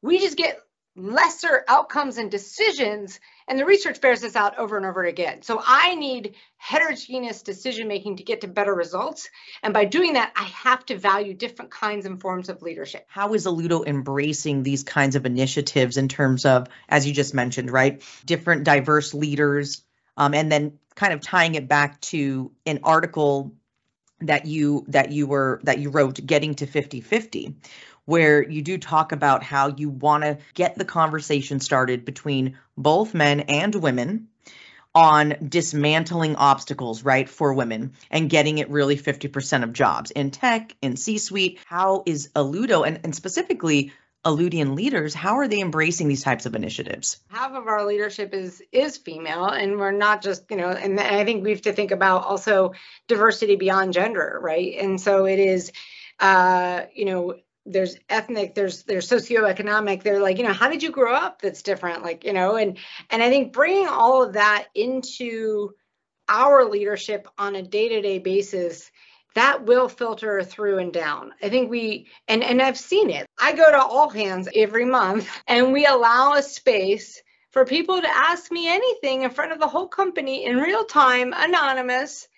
we 0.00 0.20
just 0.20 0.36
get 0.36 0.60
lesser 0.94 1.64
outcomes 1.68 2.18
and 2.18 2.30
decisions 2.30 3.18
and 3.48 3.58
the 3.58 3.64
research 3.64 4.00
bears 4.00 4.20
this 4.20 4.36
out 4.36 4.58
over 4.58 4.76
and 4.76 4.84
over 4.84 5.04
again. 5.04 5.40
So 5.42 5.62
i 5.64 5.94
need 5.94 6.34
heterogeneous 6.58 7.42
decision 7.42 7.88
making 7.88 8.16
to 8.16 8.22
get 8.22 8.42
to 8.42 8.48
better 8.48 8.74
results 8.74 9.28
and 9.62 9.72
by 9.72 9.86
doing 9.86 10.12
that 10.14 10.32
i 10.36 10.44
have 10.44 10.84
to 10.86 10.98
value 10.98 11.34
different 11.34 11.70
kinds 11.70 12.04
and 12.04 12.20
forms 12.20 12.48
of 12.48 12.60
leadership. 12.60 13.06
How 13.08 13.32
is 13.32 13.46
alludo 13.46 13.86
embracing 13.86 14.62
these 14.62 14.82
kinds 14.82 15.16
of 15.16 15.24
initiatives 15.24 15.96
in 15.96 16.08
terms 16.08 16.44
of 16.44 16.68
as 16.88 17.06
you 17.06 17.14
just 17.14 17.32
mentioned 17.32 17.70
right 17.70 18.02
different 18.26 18.64
diverse 18.64 19.14
leaders 19.14 19.82
um, 20.18 20.34
and 20.34 20.52
then 20.52 20.78
kind 20.94 21.14
of 21.14 21.22
tying 21.22 21.54
it 21.54 21.68
back 21.68 22.00
to 22.02 22.52
an 22.66 22.80
article 22.82 23.54
that 24.20 24.46
you 24.46 24.84
that 24.88 25.10
you 25.10 25.26
were 25.26 25.60
that 25.64 25.78
you 25.78 25.90
wrote 25.90 26.24
getting 26.24 26.54
to 26.54 26.66
50 26.66 27.00
50 27.00 27.56
where 28.04 28.42
you 28.42 28.62
do 28.62 28.78
talk 28.78 29.12
about 29.12 29.42
how 29.42 29.68
you 29.68 29.88
want 29.88 30.24
to 30.24 30.38
get 30.54 30.76
the 30.76 30.84
conversation 30.84 31.60
started 31.60 32.04
between 32.04 32.58
both 32.76 33.14
men 33.14 33.40
and 33.40 33.74
women 33.74 34.28
on 34.94 35.34
dismantling 35.48 36.36
obstacles, 36.36 37.02
right, 37.02 37.28
for 37.28 37.54
women 37.54 37.92
and 38.10 38.28
getting 38.28 38.58
it 38.58 38.68
really 38.68 38.96
50% 38.96 39.62
of 39.62 39.72
jobs 39.72 40.10
in 40.10 40.30
tech, 40.30 40.76
in 40.82 40.96
C 40.96 41.18
suite. 41.18 41.58
How 41.64 42.02
is 42.04 42.28
Alludo 42.34 42.86
and, 42.86 43.00
and 43.04 43.14
specifically 43.14 43.92
Alludian 44.24 44.76
leaders, 44.76 45.14
how 45.14 45.38
are 45.38 45.48
they 45.48 45.60
embracing 45.60 46.06
these 46.06 46.22
types 46.22 46.46
of 46.46 46.54
initiatives? 46.54 47.18
Half 47.28 47.52
of 47.52 47.66
our 47.66 47.84
leadership 47.84 48.32
is 48.32 48.62
is 48.70 48.96
female, 48.96 49.46
and 49.46 49.78
we're 49.78 49.90
not 49.90 50.22
just 50.22 50.48
you 50.48 50.56
know, 50.56 50.68
and 50.68 51.00
I 51.00 51.24
think 51.24 51.42
we 51.42 51.50
have 51.50 51.62
to 51.62 51.72
think 51.72 51.90
about 51.90 52.24
also 52.24 52.74
diversity 53.08 53.56
beyond 53.56 53.92
gender, 53.94 54.38
right? 54.40 54.76
And 54.78 55.00
so 55.00 55.26
it 55.26 55.40
is, 55.40 55.72
uh, 56.20 56.82
you 56.94 57.06
know, 57.06 57.34
there's 57.64 57.96
ethnic 58.08 58.54
there's 58.54 58.82
there's 58.84 59.08
socioeconomic 59.08 60.02
they're 60.02 60.20
like 60.20 60.38
you 60.38 60.44
know 60.44 60.52
how 60.52 60.68
did 60.68 60.82
you 60.82 60.90
grow 60.90 61.14
up 61.14 61.40
that's 61.40 61.62
different? 61.62 62.02
Like 62.02 62.24
you 62.24 62.32
know 62.32 62.56
and 62.56 62.78
and 63.10 63.22
i 63.22 63.28
think 63.28 63.52
bringing 63.52 63.86
all 63.86 64.22
of 64.22 64.32
that 64.34 64.66
into 64.74 65.70
our 66.28 66.64
leadership 66.68 67.28
on 67.38 67.54
a 67.54 67.62
day-to-day 67.62 68.18
basis 68.18 68.90
that 69.34 69.64
will 69.64 69.88
filter 69.88 70.42
through 70.42 70.78
and 70.78 70.92
down. 70.92 71.32
I 71.42 71.48
think 71.48 71.70
we 71.70 72.08
and 72.28 72.42
and 72.42 72.60
i've 72.60 72.78
seen 72.78 73.10
it. 73.10 73.26
I 73.38 73.52
go 73.52 73.70
to 73.70 73.80
all 73.80 74.10
hands 74.10 74.48
every 74.54 74.84
month 74.84 75.28
and 75.46 75.72
we 75.72 75.86
allow 75.86 76.34
a 76.34 76.42
space 76.42 77.22
for 77.50 77.64
people 77.64 78.00
to 78.00 78.08
ask 78.08 78.50
me 78.50 78.68
anything 78.68 79.22
in 79.22 79.30
front 79.30 79.52
of 79.52 79.60
the 79.60 79.68
whole 79.68 79.88
company 79.88 80.44
in 80.44 80.56
real 80.56 80.84
time 80.84 81.32
anonymous 81.36 82.28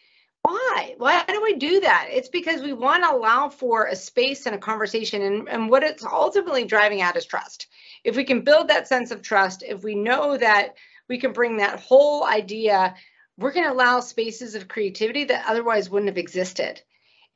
why? 0.45 0.95
Why 0.99 1.25
do 1.27 1.43
we 1.43 1.55
do 1.55 1.81
that? 1.81 2.09
It's 2.11 2.29
because 2.29 2.61
we 2.61 2.75
want 2.75 3.03
to 3.03 3.11
allow 3.11 3.49
for 3.49 3.87
a 3.87 3.97
space 3.97 4.45
and 4.45 4.55
a 4.55 4.59
conversation. 4.59 5.23
And, 5.23 5.49
and 5.49 5.71
what 5.71 5.83
it's 5.83 6.05
ultimately 6.05 6.65
driving 6.65 7.01
at 7.01 7.17
is 7.17 7.25
trust. 7.25 7.67
If 8.05 8.15
we 8.15 8.25
can 8.25 8.43
build 8.43 8.69
that 8.69 8.87
sense 8.87 9.11
of 9.11 9.23
trust, 9.23 9.63
if 9.63 9.83
we 9.83 9.95
know 9.95 10.37
that 10.37 10.75
we 11.09 11.19
can 11.19 11.33
bring 11.33 11.57
that 11.57 11.81
whole 11.81 12.27
idea, 12.27 12.95
we're 13.39 13.53
going 13.53 13.67
to 13.67 13.73
allow 13.73 14.01
spaces 14.01 14.55
of 14.55 14.69
creativity 14.69 15.25
that 15.25 15.47
otherwise 15.49 15.89
wouldn't 15.89 16.11
have 16.11 16.19
existed. 16.19 16.83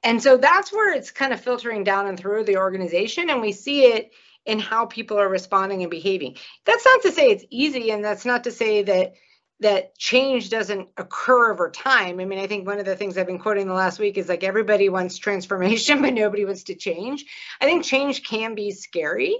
And 0.03 0.23
so 0.23 0.37
that's 0.37 0.71
where 0.71 0.93
it's 0.93 1.11
kind 1.11 1.33
of 1.33 1.41
filtering 1.41 1.85
down 1.85 2.09
and 2.09 2.19
through 2.19 2.45
the 2.45 2.59
organization. 2.59 3.31
And 3.31 3.41
we 3.41 3.53
see 3.53 3.87
it 3.87 4.13
in 4.45 4.59
how 4.59 4.85
people 4.85 5.19
are 5.19 5.29
responding 5.29 5.81
and 5.81 5.91
behaving. 5.91 6.37
That's 6.67 6.85
not 6.85 7.03
to 7.03 7.13
say 7.13 7.31
it's 7.31 7.45
easy, 7.51 7.91
and 7.91 8.05
that's 8.05 8.27
not 8.27 8.45
to 8.45 8.51
say 8.51 8.83
that 8.83 9.15
that 9.61 9.99
change 9.99 10.51
doesn't 10.51 10.89
occur 10.97 11.53
over 11.53 11.71
time. 11.71 12.21
I 12.21 12.25
mean, 12.25 12.39
I 12.39 12.47
think 12.47 12.67
one 12.67 12.79
of 12.79 12.85
the 12.85 12.97
things 12.97 13.19
I've 13.19 13.27
been 13.27 13.41
quoting 13.41 13.67
the 13.67 13.75
last 13.75 13.99
week 13.99 14.17
is 14.17 14.29
like 14.29 14.45
everybody 14.45 14.89
wants 14.89 15.19
transformation, 15.19 16.01
but 16.03 16.15
nobody 16.15 16.45
wants 16.45 16.65
to 16.65 16.75
change. 16.75 17.25
I 17.61 17.65
think 17.65 17.85
change 17.85 18.23
can 18.23 18.55
be 18.55 18.71
scary 18.71 19.37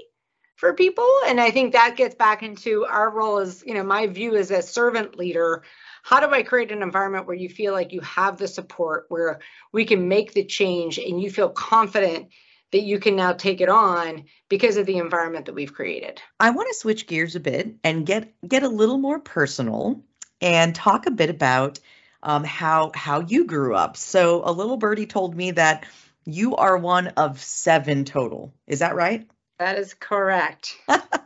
for 0.57 0.75
people. 0.75 1.09
And 1.27 1.41
I 1.41 1.53
think 1.53 1.73
that 1.73 1.97
gets 1.97 2.17
back 2.17 2.43
into 2.43 2.85
our 2.85 3.09
role 3.09 3.39
as, 3.39 3.63
you 3.65 3.75
know, 3.75 3.85
my 3.85 4.09
view 4.09 4.35
as 4.35 4.51
a 4.51 4.61
servant 4.61 5.17
leader. 5.17 5.63
How 6.03 6.19
do 6.19 6.35
I 6.35 6.43
create 6.43 6.73
an 6.73 6.83
environment 6.83 7.27
where 7.27 7.37
you 7.37 7.49
feel 7.49 7.73
like 7.73 7.93
you 7.93 8.01
have 8.01 8.39
the 8.39 8.49
support, 8.49 9.07
where 9.09 9.39
we 9.73 9.85
can 9.85 10.09
make 10.09 10.33
the 10.33 10.45
change 10.45 10.99
and 10.99 11.23
you 11.23 11.31
feel 11.31 11.49
confident 11.49 12.29
that 12.73 12.83
you 12.83 12.99
can 12.99 13.17
now 13.17 13.33
take 13.33 13.61
it 13.61 13.69
on 13.69 14.25
because 14.49 14.77
of 14.77 14.87
the 14.87 14.99
environment 14.99 15.47
that 15.47 15.55
we've 15.55 15.73
created. 15.73 16.21
I 16.39 16.51
want 16.51 16.69
to 16.69 16.75
switch 16.75 17.07
gears 17.07 17.37
a 17.37 17.41
bit 17.41 17.77
and 17.85 18.05
get 18.05 18.35
get 18.47 18.63
a 18.63 18.69
little 18.69 18.99
more 18.99 19.21
personal 19.21 20.05
and 20.41 20.75
talk 20.75 21.07
a 21.07 21.11
bit 21.11 21.31
about 21.31 21.79
um, 22.23 22.45
how 22.45 22.91
how 22.95 23.21
you 23.21 23.45
grew 23.45 23.75
up. 23.75 23.97
So 23.97 24.43
a 24.45 24.53
little 24.53 24.77
birdie 24.77 25.07
told 25.07 25.37
me 25.37 25.53
that 25.53 25.87
you 26.25 26.57
are 26.57 26.77
one 26.77 27.09
of 27.09 27.41
seven 27.43 28.05
total. 28.05 28.53
Is 28.67 28.81
that 28.81 28.95
right? 28.95 29.29
That 29.59 29.79
is 29.79 29.95
correct. 29.95 30.77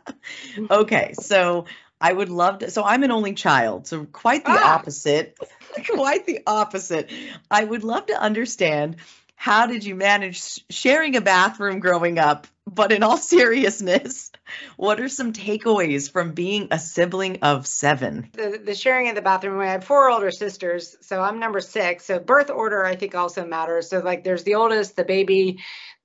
okay, 0.71 1.13
so 1.19 1.65
I 1.99 2.11
would 2.11 2.29
love 2.29 2.59
to. 2.59 2.71
So 2.71 2.83
I'm 2.83 3.03
an 3.03 3.11
only 3.11 3.33
child, 3.33 3.87
so 3.87 4.05
quite 4.05 4.43
the 4.45 4.51
ah. 4.51 4.75
opposite. 4.75 5.37
quite 5.89 6.25
the 6.25 6.41
opposite. 6.47 7.11
I 7.49 7.63
would 7.63 7.83
love 7.83 8.07
to 8.07 8.19
understand 8.19 8.97
how 9.43 9.65
did 9.65 9.83
you 9.83 9.93
manage 9.93 10.63
sharing 10.69 11.17
a 11.17 11.21
bathroom 11.21 11.81
growing 11.81 12.17
up? 12.17 12.47
But 12.65 12.93
in 12.93 13.03
all 13.03 13.17
seriousness, 13.35 14.31
what 14.77 15.01
are 15.01 15.09
some 15.09 15.33
takeaways 15.33 16.09
from 16.09 16.31
being 16.31 16.69
a 16.71 16.79
sibling 16.79 17.39
of 17.41 17.67
seven? 17.67 18.29
The, 18.31 18.61
the 18.63 18.73
sharing 18.73 19.09
of 19.09 19.15
the 19.15 19.21
bathroom, 19.21 19.59
I 19.59 19.65
had 19.65 19.83
four 19.83 20.09
older 20.09 20.31
sisters, 20.31 20.95
so 21.01 21.19
I'm 21.19 21.41
number 21.41 21.59
six. 21.59 22.05
So 22.05 22.19
birth 22.19 22.49
order, 22.49 22.85
I 22.85 22.95
think, 22.95 23.15
also 23.15 23.45
matters. 23.45 23.89
So, 23.89 23.99
like, 23.99 24.23
there's 24.23 24.43
the 24.43 24.55
oldest, 24.55 24.95
the 24.95 25.03
baby, 25.03 25.59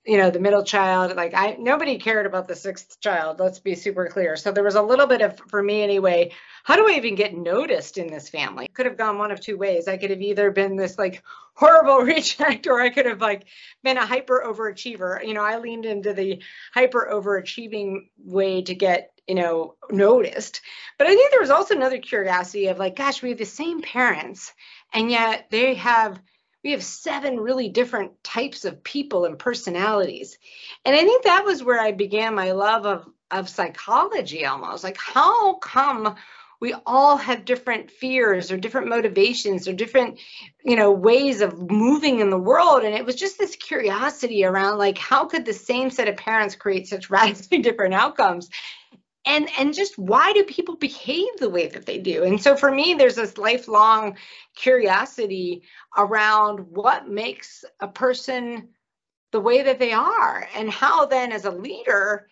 you 0.08 0.16
know 0.16 0.30
the 0.30 0.40
middle 0.40 0.64
child 0.64 1.14
like 1.16 1.34
i 1.34 1.54
nobody 1.58 1.98
cared 1.98 2.24
about 2.24 2.48
the 2.48 2.56
sixth 2.56 2.98
child 2.98 3.38
let's 3.38 3.58
be 3.58 3.74
super 3.74 4.08
clear. 4.08 4.36
So 4.36 4.50
there 4.50 4.64
was 4.64 4.74
a 4.74 4.82
little 4.82 5.06
bit 5.06 5.20
of 5.20 5.38
for 5.48 5.62
me 5.62 5.82
anyway 5.82 6.32
how 6.64 6.76
do 6.76 6.88
i 6.88 6.92
even 6.92 7.14
get 7.14 7.36
noticed 7.36 7.98
in 7.98 8.06
this 8.06 8.28
family? 8.28 8.68
Could 8.68 8.86
have 8.86 8.96
gone 8.96 9.18
one 9.18 9.30
of 9.30 9.40
two 9.40 9.58
ways. 9.58 9.86
I 9.86 9.98
could 9.98 10.10
have 10.10 10.22
either 10.22 10.50
been 10.50 10.76
this 10.76 10.98
like 10.98 11.22
horrible 11.54 11.98
reject 12.14 12.66
or 12.66 12.80
i 12.80 12.88
could 12.88 13.04
have 13.04 13.20
like 13.20 13.44
been 13.84 13.98
a 13.98 14.06
hyper 14.06 14.42
overachiever. 14.46 15.24
You 15.24 15.34
know 15.34 15.44
i 15.44 15.58
leaned 15.58 15.84
into 15.84 16.14
the 16.14 16.42
hyper 16.72 17.10
overachieving 17.12 18.08
way 18.16 18.62
to 18.62 18.74
get 18.74 19.12
you 19.26 19.34
know 19.34 19.74
noticed. 19.90 20.62
But 20.96 21.06
i 21.06 21.14
think 21.14 21.30
there 21.30 21.40
was 21.40 21.50
also 21.50 21.76
another 21.76 21.98
curiosity 21.98 22.68
of 22.68 22.78
like 22.78 22.96
gosh 22.96 23.22
we 23.22 23.28
have 23.28 23.38
the 23.38 23.44
same 23.44 23.82
parents 23.82 24.54
and 24.94 25.10
yet 25.10 25.48
they 25.50 25.74
have 25.74 26.18
we 26.68 26.72
have 26.72 26.84
seven 26.84 27.40
really 27.40 27.70
different 27.70 28.22
types 28.22 28.66
of 28.66 28.84
people 28.84 29.24
and 29.24 29.38
personalities. 29.38 30.36
And 30.84 30.94
I 30.94 30.98
think 30.98 31.24
that 31.24 31.46
was 31.46 31.64
where 31.64 31.80
I 31.80 31.92
began 31.92 32.34
my 32.34 32.52
love 32.52 32.84
of, 32.84 33.06
of 33.30 33.48
psychology 33.48 34.44
almost. 34.44 34.84
Like, 34.84 34.98
how 34.98 35.54
come 35.54 36.16
we 36.60 36.74
all 36.84 37.16
have 37.16 37.46
different 37.46 37.90
fears 37.90 38.52
or 38.52 38.58
different 38.58 38.88
motivations 38.88 39.66
or 39.66 39.72
different 39.72 40.18
you 40.62 40.76
know 40.76 40.92
ways 40.92 41.40
of 41.40 41.70
moving 41.70 42.20
in 42.20 42.28
the 42.28 42.36
world 42.36 42.82
and 42.82 42.94
it 42.94 43.06
was 43.06 43.14
just 43.14 43.38
this 43.38 43.56
curiosity 43.56 44.44
around 44.44 44.76
like 44.76 44.98
how 44.98 45.24
could 45.24 45.44
the 45.44 45.52
same 45.52 45.88
set 45.88 46.08
of 46.08 46.16
parents 46.16 46.56
create 46.56 46.88
such 46.88 47.08
radically 47.10 47.58
different 47.58 47.94
outcomes 47.94 48.50
and 49.28 49.48
and 49.58 49.74
just 49.74 49.98
why 49.98 50.32
do 50.32 50.42
people 50.42 50.76
behave 50.76 51.28
the 51.38 51.50
way 51.50 51.68
that 51.68 51.86
they 51.86 51.98
do? 51.98 52.24
And 52.24 52.42
so 52.42 52.56
for 52.56 52.70
me 52.70 52.94
there's 52.94 53.16
this 53.16 53.38
lifelong 53.38 54.16
curiosity 54.56 55.62
around 55.96 56.60
what 56.70 57.08
makes 57.08 57.64
a 57.78 57.86
person 57.86 58.70
the 59.30 59.40
way 59.40 59.62
that 59.62 59.78
they 59.78 59.92
are 59.92 60.48
and 60.56 60.70
how 60.70 61.04
then 61.04 61.32
as 61.32 61.44
a 61.44 61.50
leader 61.50 62.28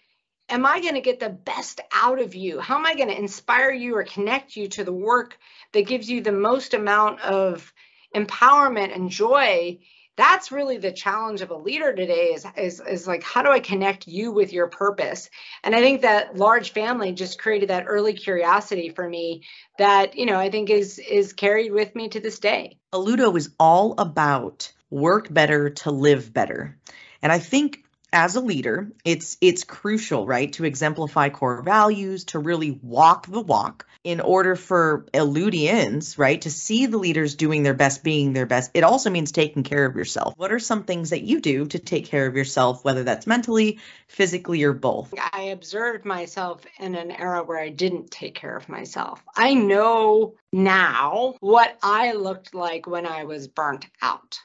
am 0.48 0.64
i 0.64 0.80
going 0.80 0.94
to 0.94 1.00
get 1.00 1.20
the 1.20 1.28
best 1.28 1.80
out 1.92 2.20
of 2.20 2.34
you? 2.34 2.58
How 2.60 2.78
am 2.78 2.86
i 2.86 2.94
going 2.94 3.08
to 3.08 3.18
inspire 3.18 3.70
you 3.70 3.96
or 3.96 4.04
connect 4.04 4.56
you 4.56 4.68
to 4.68 4.84
the 4.84 4.92
work 4.92 5.38
that 5.72 5.86
gives 5.86 6.08
you 6.08 6.22
the 6.22 6.32
most 6.32 6.72
amount 6.72 7.20
of 7.20 7.72
empowerment 8.14 8.94
and 8.94 9.10
joy 9.10 9.78
that's 10.16 10.50
really 10.50 10.78
the 10.78 10.92
challenge 10.92 11.42
of 11.42 11.50
a 11.50 11.56
leader 11.56 11.94
today 11.94 12.32
is, 12.32 12.46
is 12.56 12.80
is 12.80 13.06
like 13.06 13.22
how 13.22 13.42
do 13.42 13.50
i 13.50 13.60
connect 13.60 14.06
you 14.06 14.32
with 14.32 14.52
your 14.52 14.66
purpose? 14.68 15.30
And 15.62 15.74
i 15.74 15.80
think 15.80 16.02
that 16.02 16.36
large 16.36 16.72
family 16.72 17.12
just 17.12 17.38
created 17.38 17.70
that 17.70 17.84
early 17.86 18.14
curiosity 18.14 18.88
for 18.88 19.08
me 19.08 19.42
that 19.78 20.16
you 20.16 20.26
know 20.26 20.38
i 20.38 20.50
think 20.50 20.70
is 20.70 20.98
is 20.98 21.32
carried 21.32 21.72
with 21.72 21.94
me 21.94 22.08
to 22.08 22.20
this 22.20 22.38
day. 22.38 22.78
Alludo 22.92 23.36
is 23.36 23.50
all 23.60 23.94
about 23.98 24.72
work 24.90 25.32
better 25.32 25.70
to 25.70 25.90
live 25.90 26.32
better. 26.32 26.78
And 27.22 27.32
i 27.32 27.38
think 27.38 27.85
as 28.16 28.34
a 28.34 28.40
leader, 28.40 28.90
it's 29.04 29.36
it's 29.42 29.62
crucial, 29.62 30.26
right, 30.26 30.50
to 30.54 30.64
exemplify 30.64 31.28
core 31.28 31.60
values, 31.60 32.24
to 32.24 32.38
really 32.38 32.70
walk 32.70 33.26
the 33.26 33.42
walk 33.42 33.86
in 34.04 34.20
order 34.20 34.56
for 34.56 35.04
Alludians, 35.12 36.16
right, 36.16 36.40
to 36.40 36.50
see 36.50 36.86
the 36.86 36.96
leaders 36.96 37.34
doing 37.34 37.62
their 37.62 37.74
best, 37.74 38.02
being 38.02 38.32
their 38.32 38.46
best. 38.46 38.70
It 38.72 38.84
also 38.84 39.10
means 39.10 39.32
taking 39.32 39.64
care 39.64 39.84
of 39.84 39.96
yourself. 39.96 40.32
What 40.38 40.50
are 40.50 40.58
some 40.58 40.84
things 40.84 41.10
that 41.10 41.24
you 41.24 41.40
do 41.40 41.66
to 41.66 41.78
take 41.78 42.06
care 42.06 42.26
of 42.26 42.36
yourself, 42.36 42.82
whether 42.84 43.04
that's 43.04 43.26
mentally, 43.26 43.80
physically, 44.08 44.62
or 44.62 44.72
both? 44.72 45.12
I 45.32 45.48
observed 45.52 46.06
myself 46.06 46.64
in 46.78 46.94
an 46.94 47.10
era 47.10 47.42
where 47.44 47.60
I 47.60 47.68
didn't 47.68 48.10
take 48.10 48.34
care 48.34 48.56
of 48.56 48.70
myself. 48.70 49.22
I 49.36 49.52
know 49.52 50.36
now 50.54 51.34
what 51.40 51.76
I 51.82 52.12
looked 52.12 52.54
like 52.54 52.86
when 52.86 53.04
I 53.04 53.24
was 53.24 53.46
burnt 53.46 53.84
out. 54.00 54.38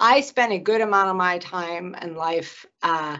I 0.00 0.22
spent 0.22 0.52
a 0.52 0.58
good 0.58 0.80
amount 0.80 1.10
of 1.10 1.16
my 1.16 1.38
time 1.38 1.94
and 1.96 2.16
life 2.16 2.64
uh, 2.82 3.18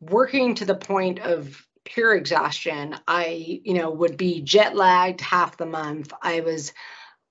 working 0.00 0.54
to 0.56 0.64
the 0.64 0.74
point 0.74 1.20
of 1.20 1.64
pure 1.84 2.14
exhaustion. 2.14 2.96
I, 3.06 3.60
you 3.64 3.74
know, 3.74 3.90
would 3.90 4.16
be 4.16 4.40
jet 4.40 4.74
lagged 4.74 5.20
half 5.20 5.58
the 5.58 5.66
month. 5.66 6.12
I 6.22 6.40
was, 6.40 6.72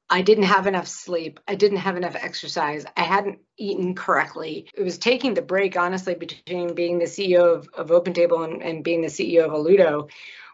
I 0.07 0.21
didn't 0.21 0.43
have 0.43 0.67
enough 0.67 0.87
sleep. 0.87 1.39
I 1.47 1.55
didn't 1.55 1.79
have 1.79 1.97
enough 1.97 2.15
exercise. 2.15 2.85
I 2.95 3.01
hadn't 3.01 3.39
eaten 3.57 3.95
correctly. 3.95 4.69
It 4.75 4.83
was 4.83 4.99
taking 4.99 5.33
the 5.33 5.41
break, 5.41 5.75
honestly, 5.75 6.13
between 6.13 6.75
being 6.75 6.99
the 6.99 7.05
CEO 7.05 7.55
of, 7.55 7.69
of 7.73 7.87
OpenTable 7.87 8.43
and, 8.43 8.61
and 8.61 8.83
being 8.83 9.01
the 9.01 9.07
CEO 9.07 9.45
of 9.45 9.51
Alludo, 9.51 10.09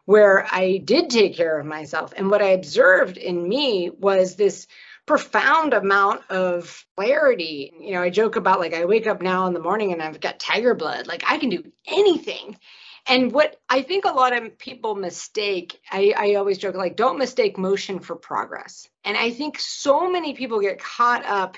where 0.07 0.47
I 0.49 0.77
did 0.77 1.09
take 1.09 1.35
care 1.35 1.59
of 1.59 1.65
myself. 1.65 2.13
And 2.15 2.31
what 2.31 2.41
I 2.41 2.51
observed 2.51 3.17
in 3.17 3.45
me 3.45 3.89
was 3.89 4.37
this 4.37 4.65
profound 5.05 5.73
amount 5.73 6.21
of 6.31 6.85
clarity. 6.95 7.73
You 7.77 7.91
know, 7.91 8.03
I 8.03 8.09
joke 8.09 8.37
about 8.37 8.61
like 8.61 8.73
I 8.73 8.85
wake 8.85 9.05
up 9.05 9.21
now 9.21 9.47
in 9.47 9.53
the 9.53 9.59
morning 9.59 9.91
and 9.91 10.01
I've 10.01 10.21
got 10.21 10.39
tiger 10.39 10.75
blood, 10.75 11.07
like 11.07 11.23
I 11.27 11.37
can 11.37 11.49
do 11.49 11.69
anything. 11.85 12.57
And 13.05 13.33
what 13.33 13.59
I 13.67 13.81
think 13.81 14.05
a 14.05 14.13
lot 14.13 14.31
of 14.31 14.57
people 14.57 14.95
mistake, 14.95 15.77
I, 15.91 16.13
I 16.17 16.35
always 16.35 16.57
joke 16.57 16.75
like, 16.75 16.95
don't 16.95 17.19
mistake 17.19 17.57
motion 17.57 17.99
for 17.99 18.15
progress. 18.15 18.87
And 19.03 19.17
I 19.17 19.31
think 19.31 19.59
so 19.59 20.09
many 20.09 20.35
people 20.35 20.61
get 20.61 20.79
caught 20.79 21.25
up 21.25 21.57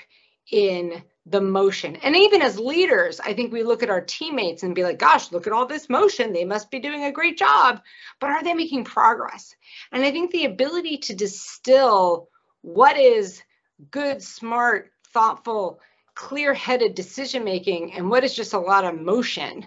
in 0.50 1.04
the 1.30 1.40
motion. 1.40 1.96
And 1.96 2.16
even 2.16 2.42
as 2.42 2.58
leaders, 2.58 3.20
I 3.20 3.34
think 3.34 3.52
we 3.52 3.62
look 3.62 3.82
at 3.82 3.90
our 3.90 4.00
teammates 4.00 4.62
and 4.62 4.74
be 4.74 4.82
like, 4.82 4.98
gosh, 4.98 5.30
look 5.30 5.46
at 5.46 5.52
all 5.52 5.66
this 5.66 5.88
motion. 5.88 6.32
They 6.32 6.44
must 6.44 6.70
be 6.70 6.80
doing 6.80 7.04
a 7.04 7.12
great 7.12 7.38
job. 7.38 7.80
But 8.20 8.30
are 8.30 8.42
they 8.42 8.54
making 8.54 8.84
progress? 8.84 9.54
And 9.92 10.04
I 10.04 10.10
think 10.10 10.30
the 10.30 10.46
ability 10.46 10.98
to 10.98 11.14
distill 11.14 12.28
what 12.62 12.98
is 12.98 13.42
good, 13.90 14.22
smart, 14.22 14.90
thoughtful, 15.12 15.80
clear 16.14 16.52
headed 16.52 16.94
decision 16.94 17.44
making 17.44 17.94
and 17.94 18.10
what 18.10 18.24
is 18.24 18.34
just 18.34 18.52
a 18.52 18.58
lot 18.58 18.84
of 18.84 19.00
motion 19.00 19.66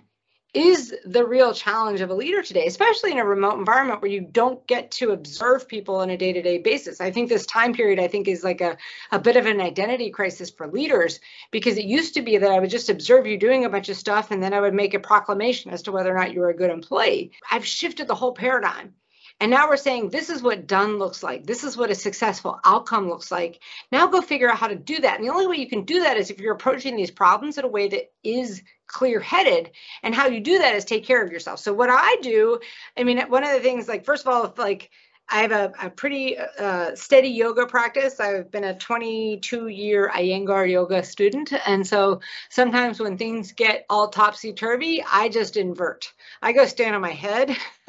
is 0.53 0.93
the 1.05 1.25
real 1.25 1.53
challenge 1.53 2.01
of 2.01 2.11
a 2.11 2.13
leader 2.13 2.43
today, 2.43 2.67
especially 2.67 3.11
in 3.11 3.17
a 3.17 3.25
remote 3.25 3.57
environment 3.57 4.01
where 4.01 4.11
you 4.11 4.21
don't 4.21 4.65
get 4.67 4.91
to 4.91 5.11
observe 5.11 5.67
people 5.67 5.95
on 5.95 6.11
a 6.11 6.17
day 6.17 6.31
to 6.31 6.41
day 6.41 6.59
basis. 6.59 7.01
I 7.01 7.11
think 7.11 7.27
this 7.27 7.47
time 7.47 7.73
period, 7.73 7.99
I 7.99 8.07
think, 8.07 8.27
is 8.27 8.43
like 8.43 8.61
a, 8.61 8.77
a 9.11 9.19
bit 9.19 9.35
of 9.35 9.47
an 9.47 9.59
identity 9.59 10.11
crisis 10.11 10.51
for 10.51 10.67
leaders 10.67 11.19
because 11.49 11.77
it 11.77 11.85
used 11.85 12.13
to 12.15 12.21
be 12.21 12.37
that 12.37 12.51
I 12.51 12.59
would 12.59 12.69
just 12.69 12.89
observe 12.89 13.25
you 13.25 13.37
doing 13.37 13.65
a 13.65 13.69
bunch 13.69 13.89
of 13.89 13.97
stuff 13.97 14.29
and 14.29 14.43
then 14.43 14.53
I 14.53 14.61
would 14.61 14.75
make 14.75 14.93
a 14.93 14.99
proclamation 14.99 15.71
as 15.71 15.81
to 15.83 15.91
whether 15.91 16.15
or 16.15 16.19
not 16.19 16.33
you 16.33 16.41
were 16.41 16.49
a 16.49 16.55
good 16.55 16.69
employee. 16.69 17.31
I've 17.49 17.65
shifted 17.65 18.07
the 18.07 18.15
whole 18.15 18.33
paradigm. 18.33 18.93
And 19.39 19.49
now 19.49 19.67
we're 19.67 19.77
saying 19.77 20.09
this 20.09 20.29
is 20.29 20.41
what 20.41 20.67
done 20.67 20.99
looks 20.99 21.23
like. 21.23 21.45
This 21.45 21.63
is 21.63 21.75
what 21.75 21.89
a 21.89 21.95
successful 21.95 22.59
outcome 22.63 23.09
looks 23.09 23.31
like. 23.31 23.59
Now 23.91 24.07
go 24.07 24.21
figure 24.21 24.49
out 24.49 24.57
how 24.57 24.67
to 24.67 24.75
do 24.75 24.99
that. 24.99 25.17
And 25.17 25.27
the 25.27 25.33
only 25.33 25.47
way 25.47 25.57
you 25.57 25.67
can 25.67 25.83
do 25.83 26.01
that 26.01 26.17
is 26.17 26.29
if 26.29 26.39
you're 26.39 26.53
approaching 26.53 26.95
these 26.95 27.11
problems 27.11 27.57
in 27.57 27.65
a 27.65 27.67
way 27.67 27.87
that 27.89 28.11
is 28.23 28.61
clear 28.93 29.19
headed. 29.19 29.71
And 30.03 30.15
how 30.15 30.27
you 30.27 30.39
do 30.39 30.59
that 30.59 30.75
is 30.75 30.85
take 30.85 31.05
care 31.05 31.23
of 31.23 31.31
yourself. 31.31 31.59
So, 31.59 31.73
what 31.73 31.89
I 31.89 32.15
do, 32.21 32.59
I 32.97 33.03
mean, 33.03 33.19
one 33.27 33.43
of 33.43 33.51
the 33.51 33.59
things, 33.59 33.87
like, 33.87 34.05
first 34.05 34.25
of 34.25 34.33
all, 34.33 34.45
if 34.45 34.57
like, 34.57 34.89
I 35.29 35.41
have 35.41 35.51
a, 35.51 35.71
a 35.81 35.89
pretty 35.89 36.37
uh, 36.37 36.95
steady 36.95 37.29
yoga 37.29 37.65
practice. 37.65 38.19
I've 38.19 38.51
been 38.51 38.65
a 38.65 38.77
22 38.77 39.67
year 39.69 40.11
Iyengar 40.13 40.69
yoga 40.69 41.03
student. 41.03 41.53
And 41.65 41.85
so 41.85 42.19
sometimes 42.49 42.99
when 42.99 43.17
things 43.17 43.51
get 43.51 43.85
all 43.89 44.09
topsy 44.09 44.53
turvy, 44.53 45.03
I 45.03 45.29
just 45.29 45.57
invert. 45.57 46.11
I 46.41 46.51
go 46.51 46.65
stand 46.65 46.93
on 46.93 47.01
my 47.01 47.11
head. 47.11 47.55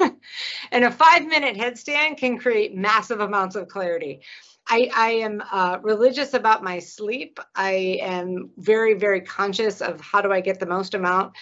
and 0.71 0.85
a 0.85 0.91
five 0.91 1.25
minute 1.27 1.55
headstand 1.57 2.17
can 2.17 2.39
create 2.39 2.73
massive 2.73 3.19
amounts 3.19 3.55
of 3.55 3.67
clarity. 3.67 4.21
I, 4.67 4.89
I 4.95 5.09
am 5.11 5.43
uh, 5.51 5.77
religious 5.81 6.33
about 6.33 6.63
my 6.63 6.79
sleep. 6.79 7.39
I 7.55 7.99
am 8.01 8.49
very, 8.57 8.95
very 8.95 9.21
conscious 9.21 9.81
of 9.81 10.01
how 10.01 10.21
do 10.21 10.31
I 10.31 10.41
get 10.41 10.59
the 10.59 10.65
most 10.65 10.93
amount 10.93 11.33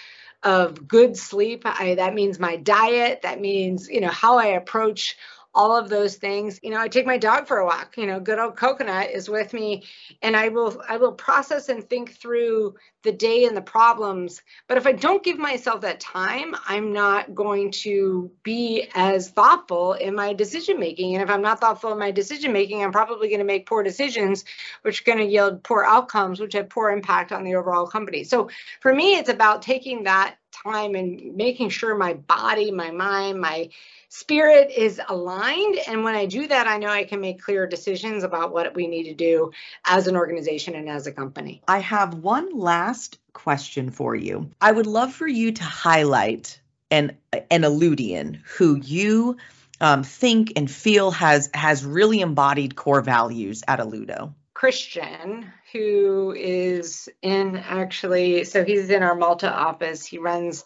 of 0.44 0.88
good 0.88 1.16
sleep. 1.16 1.64
I, 1.66 1.96
that 1.96 2.14
means 2.14 2.40
my 2.40 2.58
diet. 2.58 3.22
That 3.22 3.40
means, 3.40 3.88
you 3.88 4.02
know, 4.02 4.10
how 4.10 4.38
I 4.38 4.48
approach 4.48 5.18
all 5.54 5.76
of 5.76 5.90
those 5.90 6.16
things. 6.16 6.60
You 6.64 6.72
know 6.72 6.80
i 6.80 6.88
take 6.88 7.06
my 7.06 7.18
dog 7.18 7.48
for 7.48 7.58
a 7.58 7.66
walk 7.66 7.96
you 7.98 8.08
know 8.08 8.20
good 8.20 8.40
old 8.40 8.58
coconut 8.58 9.12
is 9.12 9.30
with 9.30 9.54
me 9.54 9.84
and 10.22 10.36
i 10.36 10.50
will 10.50 10.82
i 10.88 10.98
will 10.98 11.12
process 11.12 11.70
and 11.70 11.88
think 11.88 12.14
through 12.16 12.76
the 13.04 13.12
day 13.12 13.46
and 13.46 13.56
the 13.58 13.62
problems. 13.62 14.42
But 14.68 14.78
if 14.78 14.88
i 14.88 14.92
don't 14.92 15.24
give 15.24 15.38
myself 15.38 15.82
that 15.82 16.00
time 16.00 16.56
i'm 16.68 16.94
not 16.94 17.36
going 17.36 17.72
to 17.72 18.32
be 18.44 18.90
as 18.96 19.30
thoughtful 19.30 19.94
in 19.94 20.16
my 20.16 20.34
decision 20.34 20.80
making 20.80 21.14
and 21.14 21.24
if 21.24 21.30
i'm 21.30 21.42
not 21.42 21.60
thoughtful 21.60 21.92
in 21.92 22.00
my 22.00 22.12
decision 22.12 22.52
making 22.52 22.84
i'm 22.84 22.92
probably 22.92 23.28
going 23.28 23.40
to 23.40 23.46
make 23.46 23.66
poor 23.66 23.84
decisions 23.84 24.46
which 24.82 25.02
are 25.02 25.06
going 25.06 25.18
to 25.18 25.32
yield 25.32 25.64
poor 25.64 25.84
outcomes 25.84 26.40
which 26.40 26.54
have 26.54 26.70
poor 26.70 26.92
impact 26.92 27.32
on 27.32 27.44
the 27.44 27.56
overall 27.56 27.88
company. 27.88 28.24
So 28.24 28.50
for 28.80 28.94
me 28.94 29.16
it's 29.16 29.30
about 29.30 29.62
taking 29.62 30.04
that 30.04 30.36
time 30.64 30.96
and 30.96 31.36
making 31.36 31.70
sure 31.70 31.96
my 31.96 32.14
body 32.14 32.72
my 32.72 32.92
mind 32.92 33.40
my 33.40 33.70
spirit 34.14 34.70
is 34.70 35.02
aligned. 35.10 35.80
And 35.88 36.04
when 36.04 36.14
I 36.14 36.28
do 36.28 36.46
that, 36.46 36.68
I 36.68 36.78
know 36.78 36.90
I 36.90 37.04
can 37.04 37.20
make 37.20 37.42
clear 37.42 37.66
decisions 37.66 38.24
about 38.24 38.54
what 38.54 38.76
we 38.76 38.86
need 38.86 39.06
to 39.06 39.16
do 39.16 39.52
as 39.86 40.06
an 40.06 40.16
organization 40.16 40.76
and 40.76 40.88
as 40.88 41.08
a 41.08 41.12
company. 41.12 41.64
I 41.68 41.80
have 41.80 42.14
one 42.14 42.56
last 42.56 43.18
question 43.34 43.90
for 43.90 44.16
you. 44.16 44.52
I 44.62 44.72
would 44.72 44.86
love 44.86 45.14
for 45.14 45.28
you 45.28 45.52
to 45.54 45.64
highlight 45.64 46.60
an 46.92 47.18
an 47.50 47.64
Alludian 47.64 48.40
who 48.58 48.78
you 48.78 49.38
um, 49.82 50.04
think 50.04 50.54
and 50.58 50.70
feel 50.70 51.10
has 51.10 51.50
has 51.56 51.84
really 51.84 52.22
embodied 52.22 52.76
core 52.76 53.02
values 53.02 53.64
at 53.68 53.80
Alludo. 53.80 54.36
Christian, 54.64 55.52
who 55.74 56.34
is 56.38 57.10
in 57.22 57.58
actually, 57.58 58.46
so 58.46 58.64
he's 58.64 58.90
in 58.90 59.04
our 59.04 59.14
Malta 59.14 59.54
office. 59.54 60.06
He 60.06 60.20
runs 60.20 60.64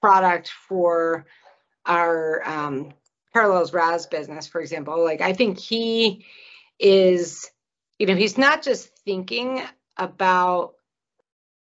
product 0.00 0.52
for 0.68 1.26
our 1.84 2.48
um, 2.48 2.92
Parallels 3.32 3.72
RAS 3.72 4.06
business, 4.06 4.46
for 4.46 4.60
example, 4.60 5.02
like 5.02 5.20
I 5.20 5.32
think 5.32 5.58
he 5.58 6.24
is, 6.78 7.50
you 7.98 8.06
know, 8.06 8.14
he's 8.14 8.38
not 8.38 8.62
just 8.62 8.96
thinking 9.04 9.64
about 9.96 10.74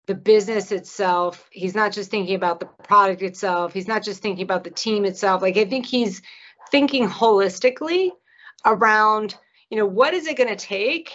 the 0.07 0.15
business 0.15 0.71
itself. 0.71 1.47
He's 1.51 1.75
not 1.75 1.91
just 1.91 2.09
thinking 2.09 2.33
about 2.33 2.59
the 2.59 2.65
product 2.65 3.21
itself. 3.21 3.73
He's 3.73 3.87
not 3.87 4.01
just 4.01 4.23
thinking 4.23 4.43
about 4.43 4.63
the 4.63 4.71
team 4.71 5.05
itself. 5.05 5.43
Like 5.43 5.57
I 5.57 5.65
think 5.65 5.85
he's 5.85 6.23
thinking 6.71 7.07
holistically 7.07 8.09
around, 8.65 9.35
you 9.69 9.77
know, 9.77 9.85
what 9.85 10.15
is 10.15 10.25
it 10.25 10.35
going 10.35 10.49
to 10.49 10.55
take 10.55 11.11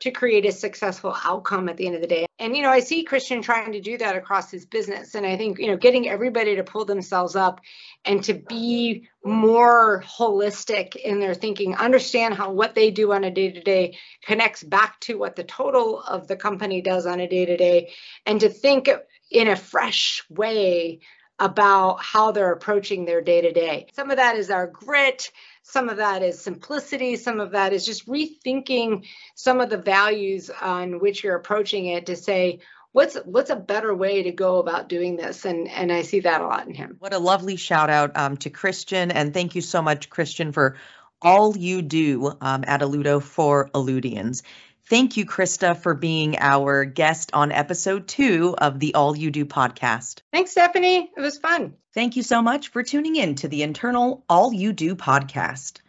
to 0.00 0.10
create 0.10 0.46
a 0.46 0.52
successful 0.52 1.16
outcome 1.24 1.68
at 1.68 1.76
the 1.76 1.86
end 1.86 1.94
of 1.94 2.00
the 2.00 2.06
day. 2.06 2.26
And, 2.38 2.56
you 2.56 2.62
know, 2.62 2.70
I 2.70 2.80
see 2.80 3.04
Christian 3.04 3.40
trying 3.40 3.72
to 3.72 3.80
do 3.80 3.96
that 3.98 4.16
across 4.16 4.50
his 4.50 4.66
business. 4.66 5.14
And 5.14 5.24
I 5.24 5.36
think, 5.36 5.58
you 5.58 5.68
know, 5.68 5.76
getting 5.76 6.08
everybody 6.08 6.56
to 6.56 6.64
pull 6.64 6.84
themselves 6.84 7.34
up 7.34 7.60
and 8.04 8.22
to 8.24 8.34
be 8.34 9.08
more 9.24 10.04
holistic 10.06 10.96
in 10.96 11.18
their 11.18 11.34
thinking, 11.34 11.74
understand 11.74 12.34
how 12.34 12.52
what 12.52 12.74
they 12.74 12.90
do 12.90 13.12
on 13.12 13.24
a 13.24 13.30
day 13.30 13.50
to 13.50 13.60
day 13.62 13.96
connects 14.22 14.62
back 14.62 15.00
to 15.00 15.18
what 15.18 15.34
the 15.34 15.44
total 15.44 16.00
of 16.02 16.28
the 16.28 16.36
company 16.36 16.82
does 16.82 17.06
on 17.06 17.20
a 17.20 17.28
day 17.28 17.46
to 17.46 17.56
day, 17.56 17.92
and 18.24 18.40
to 18.40 18.48
think 18.48 18.90
in 19.30 19.48
a 19.48 19.56
fresh 19.56 20.22
way 20.28 21.00
about 21.38 22.02
how 22.02 22.32
they're 22.32 22.52
approaching 22.52 23.04
their 23.04 23.20
day 23.20 23.42
to 23.42 23.52
day. 23.52 23.86
Some 23.94 24.10
of 24.10 24.16
that 24.16 24.36
is 24.36 24.50
our 24.50 24.66
grit, 24.66 25.30
some 25.62 25.88
of 25.88 25.98
that 25.98 26.22
is 26.22 26.40
simplicity, 26.40 27.16
some 27.16 27.40
of 27.40 27.52
that 27.52 27.72
is 27.72 27.84
just 27.84 28.06
rethinking 28.08 29.06
some 29.34 29.60
of 29.60 29.68
the 29.68 29.78
values 29.78 30.50
on 30.50 30.98
which 31.00 31.22
you're 31.22 31.36
approaching 31.36 31.86
it 31.86 32.06
to 32.06 32.16
say, 32.16 32.60
what's 32.92 33.16
what's 33.26 33.50
a 33.50 33.56
better 33.56 33.94
way 33.94 34.22
to 34.22 34.30
go 34.30 34.56
about 34.56 34.88
doing 34.88 35.16
this 35.16 35.44
and 35.44 35.68
and 35.68 35.92
i 35.92 36.00
see 36.00 36.20
that 36.20 36.40
a 36.40 36.46
lot 36.46 36.66
in 36.66 36.72
him 36.72 36.96
what 36.98 37.12
a 37.12 37.18
lovely 37.18 37.56
shout 37.56 37.90
out 37.90 38.16
um, 38.16 38.38
to 38.38 38.48
christian 38.48 39.10
and 39.10 39.34
thank 39.34 39.54
you 39.54 39.60
so 39.60 39.82
much 39.82 40.08
christian 40.08 40.50
for 40.50 40.76
all 41.22 41.56
you 41.56 41.82
do 41.82 42.32
um, 42.40 42.64
at 42.66 42.80
Alludo 42.80 43.22
for 43.22 43.68
Alludians. 43.74 44.42
Thank 44.88 45.16
you, 45.16 45.26
Christa, 45.26 45.76
for 45.76 45.94
being 45.94 46.38
our 46.38 46.84
guest 46.84 47.30
on 47.32 47.50
episode 47.50 48.06
two 48.06 48.54
of 48.56 48.78
the 48.78 48.94
All 48.94 49.16
You 49.16 49.32
Do 49.32 49.44
podcast. 49.44 50.20
Thanks, 50.32 50.52
Stephanie. 50.52 51.10
It 51.16 51.20
was 51.20 51.38
fun. 51.38 51.74
Thank 51.92 52.14
you 52.14 52.22
so 52.22 52.40
much 52.40 52.68
for 52.68 52.84
tuning 52.84 53.16
in 53.16 53.34
to 53.36 53.48
the 53.48 53.64
internal 53.64 54.24
All 54.28 54.52
You 54.52 54.72
Do 54.72 54.94
podcast. 54.94 55.80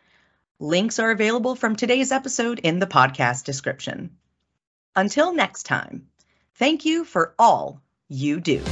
Links 0.59 0.97
are 0.97 1.11
available 1.11 1.55
from 1.55 1.75
today's 1.75 2.11
episode 2.11 2.57
in 2.57 2.79
the 2.79 2.87
podcast 2.87 3.43
description. 3.43 4.17
Until 4.95 5.31
next 5.31 5.67
time, 5.67 6.07
thank 6.55 6.83
you 6.85 7.05
for 7.05 7.35
all 7.37 7.83
you 8.09 8.39
do. 8.39 8.63